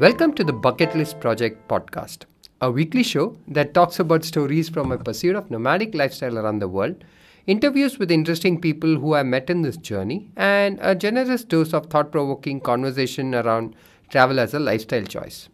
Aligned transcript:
Welcome 0.00 0.34
to 0.34 0.44
the 0.44 0.52
Bucket 0.52 0.94
List 0.94 1.18
Project 1.18 1.66
podcast, 1.66 2.18
a 2.60 2.70
weekly 2.70 3.02
show 3.02 3.36
that 3.48 3.74
talks 3.74 3.98
about 3.98 4.22
stories 4.22 4.68
from 4.68 4.92
a 4.92 4.96
pursuit 4.96 5.34
of 5.34 5.50
nomadic 5.50 5.92
lifestyle 5.92 6.38
around 6.38 6.60
the 6.60 6.68
world, 6.68 7.02
interviews 7.48 7.98
with 7.98 8.12
interesting 8.12 8.60
people 8.60 8.94
who 8.94 9.14
I 9.14 9.24
met 9.24 9.50
in 9.50 9.62
this 9.62 9.76
journey, 9.76 10.30
and 10.36 10.78
a 10.80 10.94
generous 10.94 11.42
dose 11.42 11.74
of 11.74 11.86
thought 11.86 12.12
provoking 12.12 12.60
conversation 12.60 13.34
around 13.34 13.74
travel 14.08 14.38
as 14.38 14.54
a 14.54 14.60
lifestyle 14.60 15.02
choice. 15.02 15.48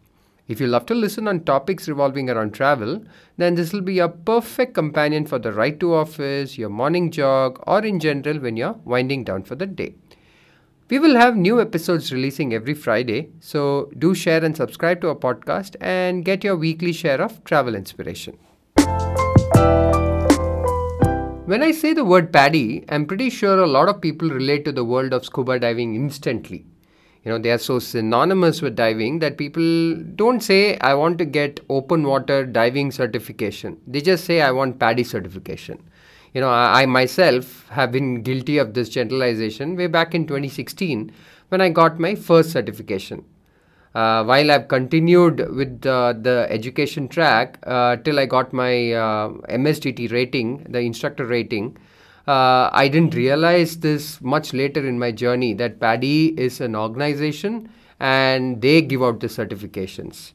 If 0.47 0.59
you 0.59 0.67
love 0.67 0.85
to 0.87 0.93
listen 0.93 1.27
on 1.27 1.39
topics 1.39 1.87
revolving 1.87 2.29
around 2.29 2.53
travel, 2.53 3.03
then 3.37 3.55
this 3.55 3.73
will 3.73 3.81
be 3.81 3.97
a 3.97 4.09
perfect 4.09 4.75
companion 4.75 5.25
for 5.25 5.39
the 5.39 5.53
ride 5.53 5.79
to 5.79 5.95
office, 5.95 6.55
your 6.55 6.69
morning 6.69 7.09
jog, 7.09 7.63
or 7.65 7.83
in 7.83 7.99
general 7.99 8.37
when 8.37 8.57
you're 8.57 8.79
winding 8.85 9.23
down 9.23 9.41
for 9.41 9.55
the 9.55 9.65
day. 9.65 9.95
We 10.87 10.99
will 10.99 11.15
have 11.15 11.35
new 11.35 11.59
episodes 11.59 12.13
releasing 12.13 12.53
every 12.53 12.75
Friday, 12.75 13.31
so 13.39 13.89
do 13.97 14.13
share 14.13 14.45
and 14.45 14.55
subscribe 14.55 15.01
to 15.01 15.09
our 15.09 15.15
podcast 15.15 15.75
and 15.81 16.23
get 16.23 16.43
your 16.43 16.55
weekly 16.55 16.93
share 16.93 17.19
of 17.19 17.43
travel 17.43 17.73
inspiration. 17.73 18.37
When 21.47 21.63
I 21.63 21.71
say 21.71 21.93
the 21.93 22.05
word 22.05 22.31
PADI, 22.31 22.85
I'm 22.89 23.07
pretty 23.07 23.31
sure 23.31 23.63
a 23.63 23.65
lot 23.65 23.89
of 23.89 23.99
people 23.99 24.29
relate 24.29 24.63
to 24.65 24.71
the 24.71 24.83
world 24.83 25.11
of 25.11 25.25
scuba 25.25 25.57
diving 25.57 25.95
instantly. 25.95 26.67
You 27.23 27.31
know, 27.31 27.39
they 27.39 27.49
are 27.49 27.57
so 27.57 27.79
synonymous 27.79 28.61
with 28.61 28.75
diving 28.75 29.17
that 29.19 29.39
people 29.39 29.95
don't 30.13 30.41
say, 30.41 30.77
I 30.77 30.93
want 30.93 31.17
to 31.17 31.25
get 31.25 31.61
open 31.67 32.03
water 32.03 32.45
diving 32.45 32.91
certification. 32.91 33.81
They 33.87 34.01
just 34.01 34.23
say, 34.25 34.41
I 34.41 34.51
want 34.51 34.77
PADI 34.77 35.03
certification 35.03 35.81
you 36.35 36.41
know, 36.41 36.49
I, 36.49 36.81
I, 36.81 36.85
myself 36.85 37.67
have 37.69 37.93
been 37.93 38.21
guilty 38.21 38.57
of 38.57 38.73
this 38.73 38.89
generalization 38.89 39.77
way 39.77 39.87
back 39.87 40.13
in 40.13 40.27
2016 40.27 41.09
when 41.47 41.61
I 41.61 41.69
got 41.69 41.97
my 41.97 42.13
first 42.13 42.51
certification. 42.51 43.23
Uh, 43.95 44.25
while 44.25 44.51
I've 44.51 44.67
continued 44.67 45.37
with 45.55 45.85
uh, 45.85 46.11
the 46.11 46.45
education 46.49 47.07
track 47.07 47.57
uh, 47.65 47.95
till 47.95 48.19
I 48.19 48.25
got 48.25 48.51
my 48.51 48.91
uh, 48.91 49.29
MSDT 49.49 50.11
rating, 50.11 50.65
the 50.69 50.79
instructor 50.79 51.25
rating, 51.25 51.77
uh, 52.27 52.69
I 52.73 52.89
didn't 52.89 53.15
realize 53.15 53.77
this 53.77 54.19
much 54.19 54.53
later 54.53 54.85
in 54.85 54.99
my 54.99 55.13
journey 55.13 55.53
that 55.53 55.79
PADI 55.79 56.37
is 56.37 56.59
an 56.59 56.75
organization 56.75 57.69
and 58.01 58.61
they 58.61 58.81
give 58.81 59.01
out 59.01 59.21
the 59.21 59.27
certifications. 59.27 60.33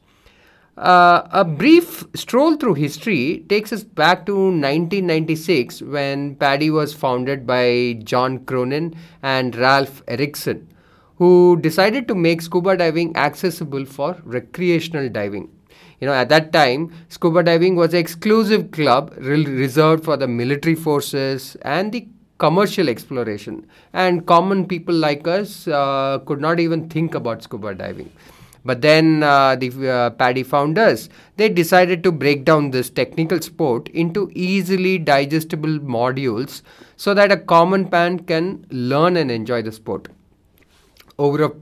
Uh, 0.76 1.28
a 1.32 1.44
brief 1.44 2.04
stroll 2.14 2.56
through 2.56 2.74
history 2.74 3.44
takes 3.48 3.72
us 3.72 3.84
back 3.84 4.24
to 4.24 4.34
1996 4.34 5.82
when 5.82 6.36
PADI 6.36 6.70
was 6.70 6.94
founded 6.94 7.46
by 7.46 7.98
John 8.04 8.44
Cronin 8.46 8.94
and 9.22 9.54
Ralph 9.56 10.02
Erickson, 10.08 10.72
who 11.16 11.58
decided 11.60 12.08
to 12.08 12.14
make 12.14 12.40
scuba 12.40 12.76
diving 12.76 13.14
accessible 13.16 13.84
for 13.84 14.16
recreational 14.24 15.08
diving. 15.10 15.50
You 16.00 16.06
know, 16.06 16.14
at 16.14 16.30
that 16.30 16.50
time, 16.50 16.92
scuba 17.10 17.42
diving 17.42 17.76
was 17.76 17.92
an 17.92 18.00
exclusive 18.00 18.70
club 18.70 19.12
re- 19.18 19.44
reserved 19.44 20.02
for 20.04 20.16
the 20.16 20.28
military 20.28 20.74
forces 20.74 21.56
and 21.62 21.92
the 21.92 22.08
commercial 22.38 22.88
exploration, 22.88 23.66
and 23.92 24.24
common 24.24 24.66
people 24.66 24.94
like 24.94 25.28
us 25.28 25.68
uh, 25.68 26.20
could 26.24 26.40
not 26.40 26.58
even 26.58 26.88
think 26.88 27.14
about 27.14 27.42
scuba 27.42 27.74
diving. 27.74 28.10
But 28.64 28.82
then 28.82 29.22
uh, 29.22 29.56
the 29.56 29.90
uh, 29.90 30.10
PADI 30.10 30.42
founders 30.42 31.08
they 31.36 31.48
decided 31.48 32.02
to 32.04 32.12
break 32.12 32.44
down 32.44 32.70
this 32.70 32.90
technical 32.90 33.40
sport 33.40 33.88
into 33.88 34.30
easily 34.34 34.98
digestible 34.98 35.78
modules 35.78 36.62
so 36.96 37.14
that 37.14 37.32
a 37.32 37.36
common 37.38 37.88
man 37.90 38.20
can 38.20 38.66
learn 38.70 39.16
and 39.16 39.30
enjoy 39.30 39.62
the 39.62 39.72
sport. 39.72 40.08
Over 41.18 41.44
a 41.44 41.52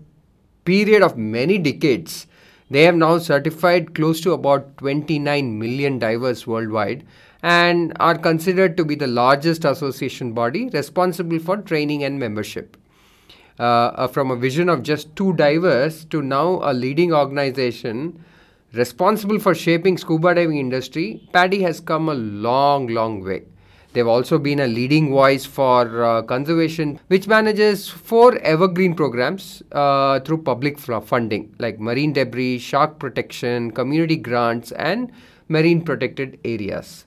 period 0.64 1.02
of 1.02 1.16
many 1.16 1.58
decades, 1.58 2.26
they 2.70 2.82
have 2.82 2.96
now 2.96 3.18
certified 3.18 3.94
close 3.94 4.20
to 4.22 4.32
about 4.32 4.76
29 4.78 5.58
million 5.58 5.98
divers 5.98 6.46
worldwide 6.46 7.06
and 7.42 7.92
are 8.00 8.18
considered 8.18 8.76
to 8.76 8.84
be 8.84 8.94
the 8.94 9.06
largest 9.06 9.64
association 9.64 10.32
body 10.32 10.68
responsible 10.70 11.38
for 11.38 11.56
training 11.58 12.04
and 12.04 12.18
membership. 12.18 12.76
Uh, 13.58 13.90
uh, 13.96 14.06
from 14.06 14.30
a 14.30 14.36
vision 14.36 14.68
of 14.68 14.84
just 14.84 15.16
two 15.16 15.32
divers 15.32 16.04
to 16.04 16.22
now 16.22 16.60
a 16.62 16.72
leading 16.72 17.12
organization 17.12 18.24
responsible 18.72 19.40
for 19.40 19.52
shaping 19.52 19.98
scuba 19.98 20.32
diving 20.32 20.58
industry, 20.58 21.28
PADI 21.32 21.62
has 21.62 21.80
come 21.80 22.08
a 22.08 22.14
long, 22.14 22.86
long 22.86 23.20
way. 23.24 23.42
They've 23.94 24.06
also 24.06 24.38
been 24.38 24.60
a 24.60 24.68
leading 24.68 25.10
voice 25.10 25.44
for 25.44 26.04
uh, 26.04 26.22
conservation, 26.22 27.00
which 27.08 27.26
manages 27.26 27.88
four 27.88 28.38
evergreen 28.38 28.94
programs 28.94 29.60
uh, 29.72 30.20
through 30.20 30.42
public 30.42 30.78
funding 30.78 31.52
like 31.58 31.80
marine 31.80 32.12
debris, 32.12 32.58
shark 32.58 33.00
protection, 33.00 33.72
community 33.72 34.16
grants, 34.16 34.70
and 34.70 35.10
marine 35.48 35.82
protected 35.82 36.38
areas. 36.44 37.06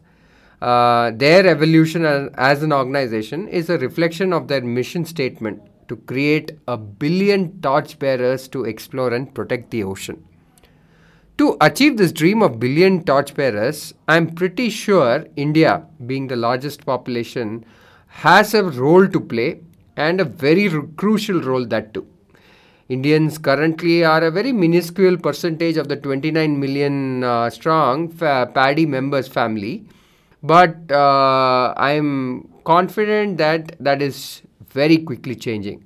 Uh, 0.62 1.12
their 1.12 1.48
evolution 1.48 2.04
as 2.34 2.62
an 2.62 2.74
organization 2.74 3.48
is 3.48 3.70
a 3.70 3.78
reflection 3.78 4.34
of 4.34 4.50
their 4.50 4.62
mission 4.62 5.06
statement 5.06 5.62
to 5.92 5.98
create 6.12 6.52
a 6.68 6.78
billion 6.78 7.48
torchbearers 7.62 8.48
to 8.48 8.64
explore 8.64 9.14
and 9.14 9.34
protect 9.34 9.72
the 9.72 9.84
ocean. 9.84 10.24
To 11.38 11.58
achieve 11.60 11.98
this 11.98 12.12
dream 12.12 12.42
of 12.42 12.60
billion 12.60 13.04
torchbearers, 13.04 13.94
I'm 14.08 14.28
pretty 14.42 14.70
sure 14.70 15.26
India, 15.36 15.86
being 16.06 16.28
the 16.28 16.36
largest 16.36 16.86
population, 16.86 17.66
has 18.26 18.54
a 18.54 18.64
role 18.64 19.08
to 19.08 19.20
play 19.20 19.60
and 19.98 20.22
a 20.22 20.24
very 20.24 20.70
r- 20.70 20.84
crucial 20.98 21.42
role 21.42 21.66
that 21.66 21.94
too. 21.94 22.06
Indians 22.90 23.38
currently 23.38 24.04
are 24.04 24.24
a 24.24 24.32
very 24.32 24.52
minuscule 24.52 25.18
percentage 25.18 25.78
of 25.78 25.88
the 25.88 25.96
29 25.96 26.60
million 26.60 27.24
uh, 27.24 27.50
strong 27.50 28.08
fa- 28.10 28.50
PADI 28.54 28.86
members 28.86 29.28
family, 29.28 29.86
but 30.44 30.76
uh, 30.92 31.74
I'm 31.76 32.50
confident 32.64 33.38
that 33.38 33.76
that 33.80 34.02
is 34.02 34.42
very 34.72 34.98
quickly 34.98 35.36
changing. 35.36 35.84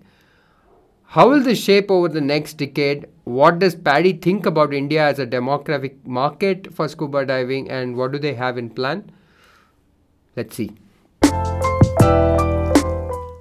How 1.03 1.29
will 1.29 1.41
this 1.41 1.63
shape 1.63 1.91
over 1.91 2.09
the 2.09 2.21
next 2.21 2.53
decade? 2.55 3.07
What 3.23 3.59
does 3.59 3.75
PADI 3.75 4.13
think 4.13 4.45
about 4.45 4.73
India 4.73 5.03
as 5.03 5.19
a 5.19 5.25
demographic 5.25 6.05
market 6.05 6.73
for 6.73 6.87
scuba 6.87 7.25
diving 7.25 7.69
and 7.69 7.95
what 7.95 8.11
do 8.11 8.19
they 8.19 8.33
have 8.33 8.57
in 8.57 8.69
plan? 8.69 9.11
Let's 10.35 10.55
see. 10.55 10.71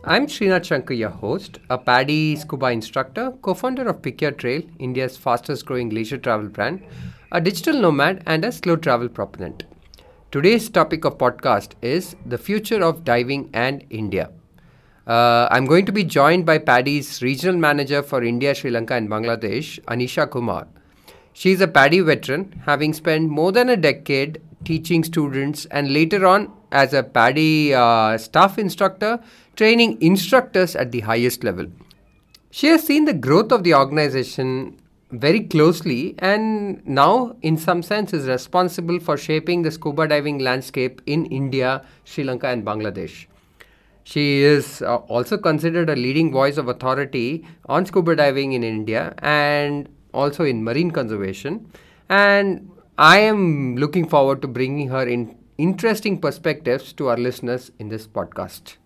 I'm 0.06 0.26
Srinath 0.26 0.64
Shankar, 0.64 0.94
your 0.94 1.10
host, 1.10 1.58
a 1.70 1.78
PADI 1.78 2.36
scuba 2.36 2.66
instructor, 2.70 3.32
co 3.40 3.54
founder 3.54 3.88
of 3.88 4.02
Pick 4.02 4.20
Your 4.20 4.32
Trail, 4.32 4.62
India's 4.78 5.16
fastest 5.16 5.64
growing 5.64 5.88
leisure 5.88 6.18
travel 6.18 6.48
brand, 6.48 6.84
a 7.32 7.40
digital 7.40 7.80
nomad, 7.80 8.22
and 8.26 8.44
a 8.44 8.52
slow 8.52 8.76
travel 8.76 9.08
proponent. 9.08 9.64
Today's 10.30 10.68
topic 10.68 11.04
of 11.04 11.16
podcast 11.16 11.72
is 11.80 12.16
the 12.26 12.36
future 12.36 12.84
of 12.84 13.02
diving 13.02 13.48
and 13.54 13.84
India. 13.88 14.30
Uh, 15.06 15.46
I'm 15.50 15.66
going 15.66 15.84
to 15.84 15.92
be 15.92 16.02
joined 16.02 16.46
by 16.46 16.58
PADI's 16.58 17.20
regional 17.20 17.58
manager 17.58 18.02
for 18.02 18.22
India, 18.22 18.54
Sri 18.54 18.70
Lanka, 18.70 18.94
and 18.94 19.08
Bangladesh, 19.08 19.78
Anisha 19.80 20.30
Kumar. 20.30 20.66
She's 21.34 21.60
a 21.60 21.68
PADI 21.68 22.00
veteran, 22.00 22.62
having 22.64 22.94
spent 22.94 23.28
more 23.28 23.52
than 23.52 23.68
a 23.68 23.76
decade 23.76 24.40
teaching 24.64 25.04
students 25.04 25.66
and 25.66 25.92
later 25.92 26.26
on 26.26 26.50
as 26.72 26.94
a 26.94 27.02
PADI 27.02 27.74
uh, 27.74 28.16
staff 28.16 28.58
instructor, 28.58 29.20
training 29.56 30.00
instructors 30.00 30.74
at 30.74 30.90
the 30.90 31.00
highest 31.00 31.44
level. 31.44 31.66
She 32.50 32.68
has 32.68 32.86
seen 32.86 33.04
the 33.04 33.12
growth 33.12 33.52
of 33.52 33.62
the 33.62 33.74
organization 33.74 34.80
very 35.10 35.40
closely 35.40 36.14
and 36.18 36.86
now, 36.86 37.36
in 37.42 37.58
some 37.58 37.82
sense, 37.82 38.14
is 38.14 38.26
responsible 38.26 38.98
for 39.00 39.18
shaping 39.18 39.62
the 39.62 39.70
scuba 39.70 40.08
diving 40.08 40.38
landscape 40.38 41.02
in 41.04 41.26
India, 41.26 41.84
Sri 42.04 42.24
Lanka, 42.24 42.48
and 42.48 42.64
Bangladesh. 42.64 43.26
She 44.04 44.42
is 44.42 44.82
uh, 44.82 44.96
also 45.08 45.36
considered 45.38 45.88
a 45.90 45.96
leading 45.96 46.30
voice 46.30 46.56
of 46.58 46.68
authority 46.68 47.46
on 47.66 47.86
scuba 47.86 48.14
diving 48.16 48.52
in 48.52 48.62
India 48.62 49.14
and 49.18 49.88
also 50.12 50.44
in 50.44 50.62
marine 50.62 50.90
conservation. 50.90 51.70
And 52.08 52.70
I 52.98 53.18
am 53.20 53.76
looking 53.76 54.06
forward 54.08 54.42
to 54.42 54.48
bringing 54.48 54.88
her 54.88 55.06
in 55.06 55.36
interesting 55.58 56.20
perspectives 56.20 56.92
to 56.94 57.08
our 57.08 57.16
listeners 57.16 57.70
in 57.78 57.88
this 57.88 58.06
podcast. 58.06 58.76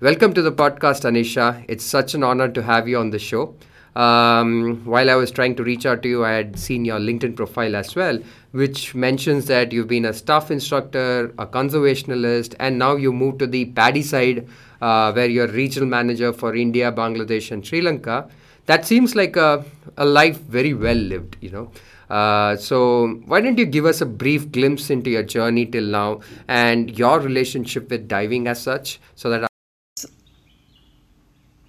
Welcome 0.00 0.34
to 0.34 0.42
the 0.42 0.52
podcast, 0.52 1.04
Anisha. 1.10 1.64
It's 1.68 1.84
such 1.84 2.14
an 2.14 2.22
honor 2.22 2.48
to 2.48 2.62
have 2.62 2.88
you 2.88 2.98
on 2.98 3.10
the 3.10 3.18
show. 3.18 3.56
Um, 3.94 4.82
while 4.84 5.10
I 5.10 5.14
was 5.16 5.30
trying 5.30 5.54
to 5.56 5.62
reach 5.62 5.84
out 5.84 6.02
to 6.02 6.08
you, 6.08 6.24
I 6.24 6.32
had 6.32 6.58
seen 6.58 6.84
your 6.84 6.98
LinkedIn 6.98 7.36
profile 7.36 7.76
as 7.76 7.94
well, 7.94 8.18
which 8.52 8.94
mentions 8.94 9.46
that 9.46 9.72
you've 9.72 9.88
been 9.88 10.06
a 10.06 10.12
staff 10.14 10.50
instructor, 10.50 11.26
a 11.38 11.46
conservationalist, 11.46 12.54
and 12.58 12.78
now 12.78 12.96
you 12.96 13.12
moved 13.12 13.40
to 13.40 13.46
the 13.46 13.66
PADI 13.66 14.02
side, 14.02 14.48
uh, 14.80 15.12
where 15.12 15.28
you're 15.28 15.48
regional 15.48 15.88
manager 15.88 16.32
for 16.32 16.54
India, 16.54 16.90
Bangladesh, 16.90 17.50
and 17.50 17.66
Sri 17.66 17.82
Lanka. 17.82 18.28
That 18.66 18.86
seems 18.86 19.14
like 19.14 19.36
a, 19.36 19.64
a 19.96 20.04
life 20.04 20.40
very 20.40 20.72
well 20.72 20.96
lived, 20.96 21.36
you 21.40 21.50
know. 21.50 21.70
Uh, 22.08 22.56
so, 22.56 23.08
why 23.26 23.40
don't 23.40 23.58
you 23.58 23.64
give 23.64 23.86
us 23.86 24.00
a 24.00 24.06
brief 24.06 24.52
glimpse 24.52 24.90
into 24.90 25.10
your 25.10 25.22
journey 25.22 25.66
till 25.66 25.84
now 25.84 26.20
and 26.46 26.96
your 26.98 27.20
relationship 27.20 27.90
with 27.90 28.06
diving 28.06 28.46
as 28.46 28.60
such, 28.60 29.00
so 29.14 29.30
that 29.30 29.51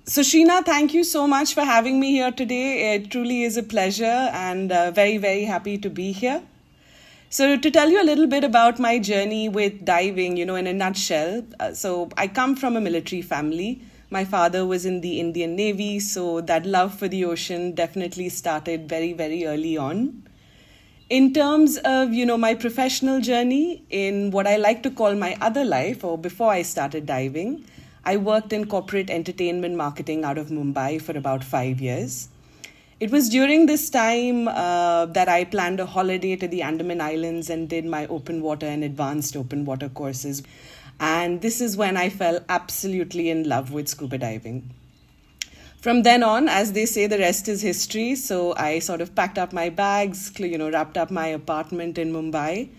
So, 0.06 0.22
Sheena, 0.22 0.64
thank 0.66 0.94
you 0.94 1.04
so 1.04 1.28
much 1.28 1.54
for 1.54 1.62
having 1.64 2.00
me 2.00 2.12
here 2.12 2.32
today. 2.32 2.96
It 2.96 3.10
truly 3.12 3.44
is 3.44 3.56
a 3.58 3.64
pleasure 3.64 4.30
and 4.34 4.72
uh, 4.72 4.92
very, 4.92 5.18
very 5.18 5.46
happy 5.46 5.78
to 5.78 5.90
be 5.90 6.12
here. 6.12 6.42
So, 7.30 7.58
to 7.58 7.72
tell 7.72 7.90
you 7.90 8.02
a 8.02 8.06
little 8.06 8.28
bit 8.28 8.44
about 8.44 8.80
my 8.80 9.00
journey 9.00 9.50
with 9.50 9.86
diving, 9.86 10.38
you 10.38 10.46
know, 10.46 10.56
in 10.56 10.68
a 10.68 10.74
nutshell, 10.74 11.44
uh, 11.60 11.74
so 11.74 12.10
I 12.18 12.28
come 12.28 12.56
from 12.56 12.76
a 12.78 12.82
military 12.82 13.22
family. 13.22 13.82
My 14.10 14.26
father 14.26 14.66
was 14.66 14.86
in 14.86 15.02
the 15.02 15.20
Indian 15.20 15.56
Navy, 15.56 16.00
so 16.00 16.42
that 16.42 16.66
love 16.66 16.94
for 16.98 17.08
the 17.08 17.26
ocean 17.26 17.74
definitely 17.74 18.30
started 18.30 18.90
very, 18.90 19.14
very 19.14 19.46
early 19.46 19.78
on. 19.78 20.24
In 21.10 21.34
terms 21.34 21.78
of, 21.86 22.14
you 22.14 22.26
know, 22.26 22.38
my 22.38 22.56
professional 22.56 23.22
journey 23.22 23.84
in 23.90 24.32
what 24.32 24.48
I 24.48 24.58
like 24.58 24.84
to 24.84 24.92
call 24.92 25.16
my 25.16 25.38
other 25.42 25.64
life 25.64 26.04
or 26.04 26.18
before 26.18 26.52
I 26.52 26.62
started 26.64 27.06
diving, 27.06 27.66
I 28.06 28.18
worked 28.18 28.52
in 28.52 28.66
corporate 28.66 29.10
entertainment 29.10 29.76
marketing 29.76 30.26
out 30.26 30.38
of 30.38 30.48
Mumbai 30.48 31.02
for 31.02 31.18
about 31.18 31.42
five 31.42 31.80
years. 31.80 32.28
It 33.00 33.12
was 33.12 33.30
during 33.30 33.66
this 33.66 33.90
time 33.90 34.48
uh, 34.50 35.06
that 35.08 35.30
I 35.30 35.46
planned 35.46 35.80
a 35.80 35.86
holiday 35.86 36.36
to 36.36 36.48
the 36.48 36.62
Andaman 36.62 37.00
Islands 37.00 37.50
and 37.50 37.70
did 37.70 37.86
my 37.86 38.06
open 38.08 38.42
water 38.42 38.66
and 38.66 38.84
advanced 38.84 39.38
open 39.38 39.64
water 39.64 39.88
courses. 39.88 40.44
And 41.00 41.42
this 41.42 41.62
is 41.62 41.78
when 41.78 41.96
I 41.96 42.10
fell 42.10 42.40
absolutely 42.50 43.30
in 43.30 43.48
love 43.48 43.72
with 43.72 43.88
scuba 43.88 44.18
diving. 44.18 44.70
From 45.80 46.04
then 46.04 46.24
on, 46.24 46.48
as 46.48 46.74
they 46.74 46.86
say, 46.86 47.08
the 47.08 47.20
rest 47.20 47.48
is 47.48 47.62
history. 47.62 48.16
So 48.16 48.54
I 48.56 48.80
sort 48.80 49.02
of 49.02 49.16
packed 49.16 49.38
up 49.38 49.54
my 49.54 49.70
bags, 49.70 50.32
you 50.40 50.58
know, 50.58 50.70
wrapped 50.70 50.98
up 50.98 51.10
my 51.10 51.28
apartment 51.28 51.98
in 51.98 52.14
Mumbai, 52.14 52.70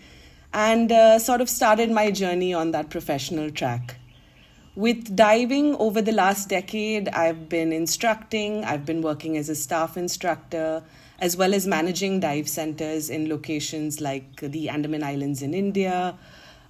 and 0.53 0.91
uh, 0.91 1.19
sort 1.19 1.41
of 1.41 1.49
started 1.49 1.91
my 1.91 2.09
journey 2.09 2.53
on 2.53 2.71
that 2.71 2.89
professional 2.89 3.51
track. 3.51 3.95
With 4.75 5.15
diving 5.15 5.73
over 5.75 6.01
the 6.01 6.11
last 6.11 6.49
decade, 6.49 7.07
I've 7.07 7.47
been 7.47 7.71
instructing, 7.71 8.65
I've 8.65 8.85
been 8.85 9.01
working 9.01 9.37
as 9.37 9.47
a 9.47 9.55
staff 9.55 9.95
instructor, 9.95 10.83
as 11.17 11.37
well 11.37 11.53
as 11.53 11.65
managing 11.65 12.19
dive 12.19 12.49
centers 12.49 13.09
in 13.09 13.29
locations 13.29 14.01
like 14.01 14.41
the 14.41 14.67
Andaman 14.67 15.01
Islands 15.01 15.41
in 15.41 15.53
India, 15.53 16.17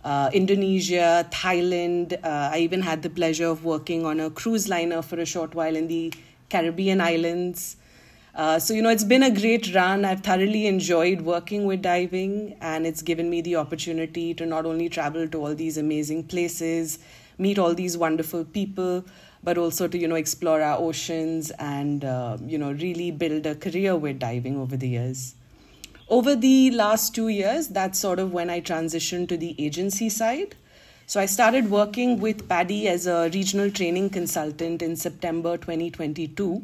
uh, 0.03 0.29
Indonesia, 0.33 1.27
Thailand. 1.31 2.13
Uh, 2.23 2.51
I 2.53 2.59
even 2.59 2.81
had 2.83 3.01
the 3.01 3.09
pleasure 3.09 3.47
of 3.47 3.65
working 3.65 4.05
on 4.05 4.19
a 4.19 4.29
cruise 4.29 4.69
liner 4.69 5.01
for 5.01 5.19
a 5.19 5.25
short 5.25 5.55
while 5.55 5.75
in 5.75 5.87
the 5.87 6.13
Caribbean 6.51 7.01
islands. 7.01 7.75
Uh, 8.35 8.59
so, 8.59 8.75
you 8.75 8.83
know, 8.83 8.89
it's 8.89 9.03
been 9.03 9.23
a 9.23 9.31
great 9.31 9.73
run. 9.73 10.05
I've 10.05 10.21
thoroughly 10.21 10.67
enjoyed 10.67 11.21
working 11.21 11.65
with 11.65 11.81
diving, 11.81 12.55
and 12.61 12.85
it's 12.85 13.01
given 13.01 13.31
me 13.31 13.41
the 13.41 13.55
opportunity 13.55 14.35
to 14.35 14.45
not 14.45 14.67
only 14.67 14.89
travel 14.89 15.27
to 15.27 15.41
all 15.43 15.55
these 15.55 15.75
amazing 15.79 16.25
places 16.25 16.99
meet 17.37 17.59
all 17.59 17.73
these 17.73 17.97
wonderful 17.97 18.45
people 18.45 19.05
but 19.43 19.57
also 19.57 19.87
to 19.87 19.97
you 19.97 20.07
know 20.07 20.15
explore 20.15 20.61
our 20.61 20.77
oceans 20.79 21.51
and 21.59 22.03
uh, 22.03 22.37
you 22.45 22.57
know 22.57 22.71
really 22.73 23.11
build 23.11 23.45
a 23.45 23.55
career 23.55 23.95
with 23.95 24.19
diving 24.19 24.57
over 24.57 24.75
the 24.75 24.87
years. 24.87 25.35
Over 26.09 26.35
the 26.35 26.71
last 26.71 27.15
two 27.15 27.29
years 27.29 27.67
that's 27.69 27.99
sort 27.99 28.19
of 28.19 28.33
when 28.33 28.49
i 28.49 28.59
transitioned 28.61 29.29
to 29.29 29.37
the 29.37 29.55
agency 29.57 30.09
side. 30.09 30.55
So 31.07 31.19
i 31.19 31.25
started 31.27 31.69
working 31.69 32.19
with 32.19 32.47
PADI 32.49 32.87
as 32.87 33.05
a 33.05 33.29
regional 33.33 33.69
training 33.69 34.09
consultant 34.09 34.81
in 34.81 34.95
september 34.95 35.57
2022 35.57 36.63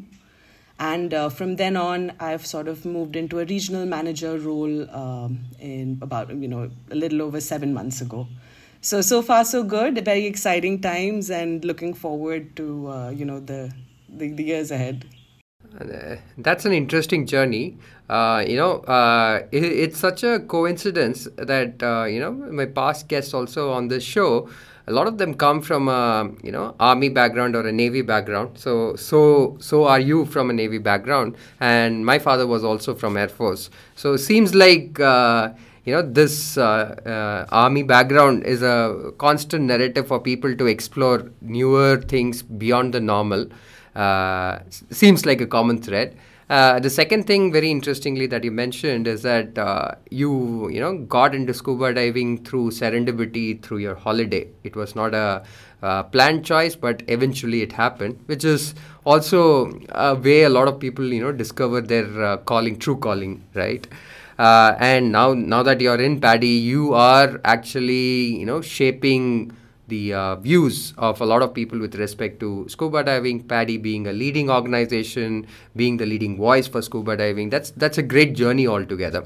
and 0.80 1.14
uh, 1.14 1.30
from 1.30 1.56
then 1.58 1.78
on 1.78 2.12
i've 2.20 2.46
sort 2.52 2.68
of 2.68 2.86
moved 2.86 3.16
into 3.16 3.40
a 3.40 3.46
regional 3.46 3.86
manager 3.86 4.32
role 4.40 4.90
um, 5.02 5.40
in 5.60 6.00
about 6.02 6.34
you 6.46 6.48
know 6.48 6.72
a 6.90 6.96
little 6.96 7.22
over 7.22 7.40
seven 7.40 7.72
months 7.72 8.02
ago 8.02 8.28
so 8.82 9.02
so 9.02 9.22
far 9.22 9.46
so 9.46 9.64
good. 9.64 10.04
Very 10.04 10.26
exciting 10.26 10.82
times 10.82 11.30
and 11.30 11.64
looking 11.64 11.94
forward 11.94 12.56
to 12.58 12.88
uh, 12.90 13.10
you 13.10 13.26
know 13.26 13.40
the, 13.40 13.72
the, 14.10 14.32
the 14.34 14.44
years 14.44 14.72
ahead. 14.72 15.06
Uh, 15.80 16.18
that's 16.38 16.66
an 16.66 16.74
interesting 16.74 17.26
journey. 17.26 17.78
Uh, 18.10 18.44
you 18.46 18.58
know 18.58 18.80
uh, 18.82 19.42
it, 19.52 19.64
it's 19.64 19.98
such 19.98 20.24
a 20.24 20.40
coincidence 20.40 21.28
that 21.38 21.82
uh, 21.82 22.04
you 22.04 22.20
know 22.20 22.32
my 22.32 22.66
past 22.66 23.08
guests 23.08 23.34
also 23.34 23.72
on 23.72 23.88
this 23.88 24.04
show 24.04 24.50
a 24.88 24.92
lot 24.92 25.08
of 25.08 25.18
them 25.18 25.34
come 25.34 25.62
from 25.62 25.88
a 25.88 26.30
you 26.44 26.52
know 26.52 26.76
army 26.80 27.10
background 27.10 27.56
or 27.56 27.66
a 27.68 27.72
navy 27.72 28.02
background. 28.02 28.58
So 28.58 28.96
so 28.96 29.58
so 29.60 29.86
are 29.86 30.00
you 30.00 30.26
from 30.26 30.50
a 30.50 30.54
navy 30.54 30.80
background. 30.80 31.36
And 31.60 32.06
my 32.06 32.20
father 32.20 32.48
was 32.48 32.64
also 32.64 32.96
from 32.96 33.18
air 33.18 33.30
force. 33.30 33.70
So 33.96 34.14
it 34.14 34.20
seems 34.20 34.56
like 34.56 35.00
uh, 35.00 35.54
you 35.86 35.94
know 35.94 36.02
this 36.02 36.58
uh, 36.58 36.96
uh, 37.06 37.46
army 37.52 37.84
background 37.84 38.44
is 38.44 38.62
a 38.62 39.12
constant 39.18 39.66
narrative 39.66 40.08
for 40.08 40.20
people 40.20 40.56
to 40.56 40.68
explore 40.68 41.32
newer 41.42 41.98
things 41.98 42.44
beyond 42.44 42.94
the 42.94 43.00
normal. 43.00 43.48
Uh, 43.96 44.60
seems 44.70 45.26
like 45.26 45.42
a 45.42 45.48
common 45.48 45.82
thread. 45.82 46.16
Uh, 46.50 46.80
the 46.80 46.90
second 46.90 47.26
thing 47.26 47.52
very 47.52 47.72
interestingly 47.72 48.28
that 48.28 48.44
you 48.44 48.52
mentioned 48.52 49.08
is 49.08 49.22
that 49.22 49.58
uh, 49.58 49.90
you 50.10 50.70
you 50.70 50.80
know 50.82 50.98
got 50.98 51.34
into 51.34 51.54
scuba 51.54 51.94
diving 51.94 52.44
through 52.44 52.70
serendipity 52.70 53.62
through 53.62 53.78
your 53.78 53.96
holiday. 53.96 54.48
It 54.64 54.76
was 54.76 54.96
not 54.96 55.14
a 55.14 55.44
uh, 55.82 56.04
planned 56.04 56.46
choice 56.46 56.76
but 56.76 57.02
eventually 57.08 57.62
it 57.62 57.72
happened 57.72 58.20
which 58.28 58.44
is 58.44 58.76
also 59.06 59.72
a 59.90 60.14
way 60.14 60.44
a 60.44 60.50
lot 60.50 60.68
of 60.68 60.80
people 60.80 61.06
you 61.06 61.22
know 61.22 61.32
discover 61.32 61.82
their 61.82 62.38
calling 62.40 62.78
true 62.78 62.98
calling 62.98 63.44
right 63.56 63.88
uh, 64.38 64.76
and 64.80 65.12
now 65.12 65.34
now 65.34 65.64
that 65.64 65.82
you're 65.82 66.02
in 66.02 66.20
PADI 66.20 66.48
you 66.48 66.94
are 66.94 67.40
actually 67.44 68.38
you 68.40 68.46
know 68.46 68.62
shaping 68.62 69.52
the 69.88 70.14
uh, 70.14 70.36
views 70.38 70.94
of 70.98 71.20
a 71.22 71.26
lot 71.26 71.42
of 71.42 71.54
people 71.54 71.78
with 71.78 71.96
respect 71.96 72.40
to 72.40 72.66
scuba 72.70 73.04
diving 73.04 73.44
PADI 73.44 73.78
being 73.78 74.08
a 74.08 74.14
leading 74.14 74.50
organization 74.50 75.46
being 75.76 75.98
the 75.98 76.06
leading 76.06 76.38
voice 76.38 76.68
for 76.68 76.82
scuba 76.82 77.18
diving. 77.18 77.50
That's 77.50 77.72
that's 77.72 77.98
a 77.98 78.04
great 78.04 78.34
journey 78.34 78.68
altogether 78.68 79.26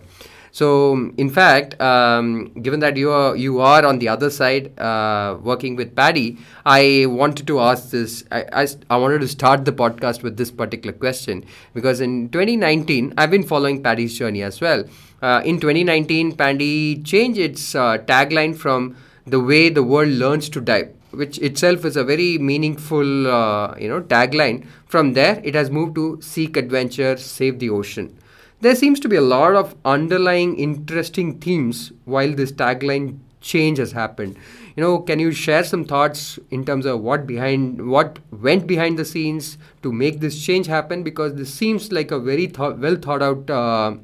so, 0.56 1.12
in 1.18 1.30
fact, 1.30 1.82
um, 1.82 2.46
given 2.66 2.80
that 2.80 2.96
you 2.96 3.12
are 3.12 3.36
you 3.36 3.60
are 3.60 3.86
on 3.86 4.00
the 4.00 4.08
other 4.08 4.30
side 4.30 4.80
uh, 4.80 5.38
working 5.44 5.76
with 5.76 5.94
PADI, 5.98 6.38
I 6.66 7.08
wanted 7.10 7.46
to 7.48 7.60
ask 7.60 7.90
this. 7.90 8.24
I, 8.32 8.46
I, 8.62 8.68
I, 8.90 8.96
wanted 8.96 9.20
to 9.20 9.28
start 9.28 9.66
the 9.66 9.74
podcast 9.74 10.24
with 10.24 10.38
this 10.38 10.52
particular 10.52 10.94
question 10.94 11.44
because 11.74 12.00
in 12.00 12.30
2019, 12.30 13.16
I've 13.18 13.32
been 13.32 13.44
following 13.44 13.84
PADI's 13.84 14.18
journey 14.18 14.44
as 14.44 14.62
well. 14.62 14.86
Uh, 15.22 15.42
in 15.44 15.60
2019, 15.60 16.38
PADI 16.38 17.04
changed 17.04 17.38
its 17.38 17.76
uh, 17.76 17.98
tagline 17.98 18.56
from 18.56 18.96
the 19.28 19.42
way 19.42 19.68
the 19.68 19.84
world 19.84 20.08
learns 20.08 20.48
to 20.48 20.62
dive 20.62 20.90
which 21.12 21.38
itself 21.40 21.84
is 21.84 21.98
a 21.98 22.04
very 22.06 22.38
meaningful 22.38 23.28
uh, 23.28 23.76
you 23.78 23.90
know 23.90 24.02
tagline 24.02 24.66
from 24.86 25.14
there 25.14 25.42
it 25.44 25.56
has 25.56 25.70
moved 25.70 25.96
to 25.96 26.18
seek 26.22 26.56
adventure 26.56 27.16
save 27.18 27.60
the 27.60 27.70
ocean 27.70 28.18
there 28.62 28.76
seems 28.76 29.00
to 29.02 29.10
be 29.10 29.16
a 29.16 29.22
lot 29.22 29.56
of 29.56 29.76
underlying 29.86 30.58
interesting 30.58 31.40
themes 31.40 31.92
while 32.06 32.34
this 32.34 32.52
tagline 32.52 33.20
change 33.42 33.78
has 33.78 33.92
happened. 33.92 34.38
You 34.76 34.84
know, 34.84 35.00
can 35.00 35.20
you 35.20 35.32
share 35.32 35.64
some 35.64 35.86
thoughts 35.86 36.40
in 36.52 36.66
terms 36.66 36.86
of 36.86 37.02
what 37.02 37.26
behind 37.26 37.88
what 37.88 38.20
went 38.32 38.68
behind 38.68 39.00
the 39.00 39.06
scenes 39.06 39.58
to 39.84 39.92
make 39.92 40.20
this 40.20 40.44
change 40.44 40.68
happen? 40.68 41.04
Because 41.04 41.36
this 41.36 41.54
seems 41.54 41.92
like 41.92 42.12
a 42.12 42.20
very 42.20 42.48
th- 42.48 42.76
well 42.78 42.96
thought 42.96 43.22
out 43.22 43.50
uh, 43.50 43.96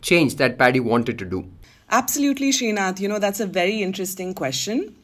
change 0.00 0.36
that 0.36 0.58
PADI 0.58 0.80
wanted 0.80 1.18
to 1.18 1.24
do. 1.24 1.46
Absolutely, 1.90 2.50
Srinath. 2.50 3.00
You 3.00 3.08
know, 3.08 3.18
that's 3.18 3.40
a 3.40 3.46
very 3.46 3.82
interesting 3.82 4.32
question. 4.32 4.96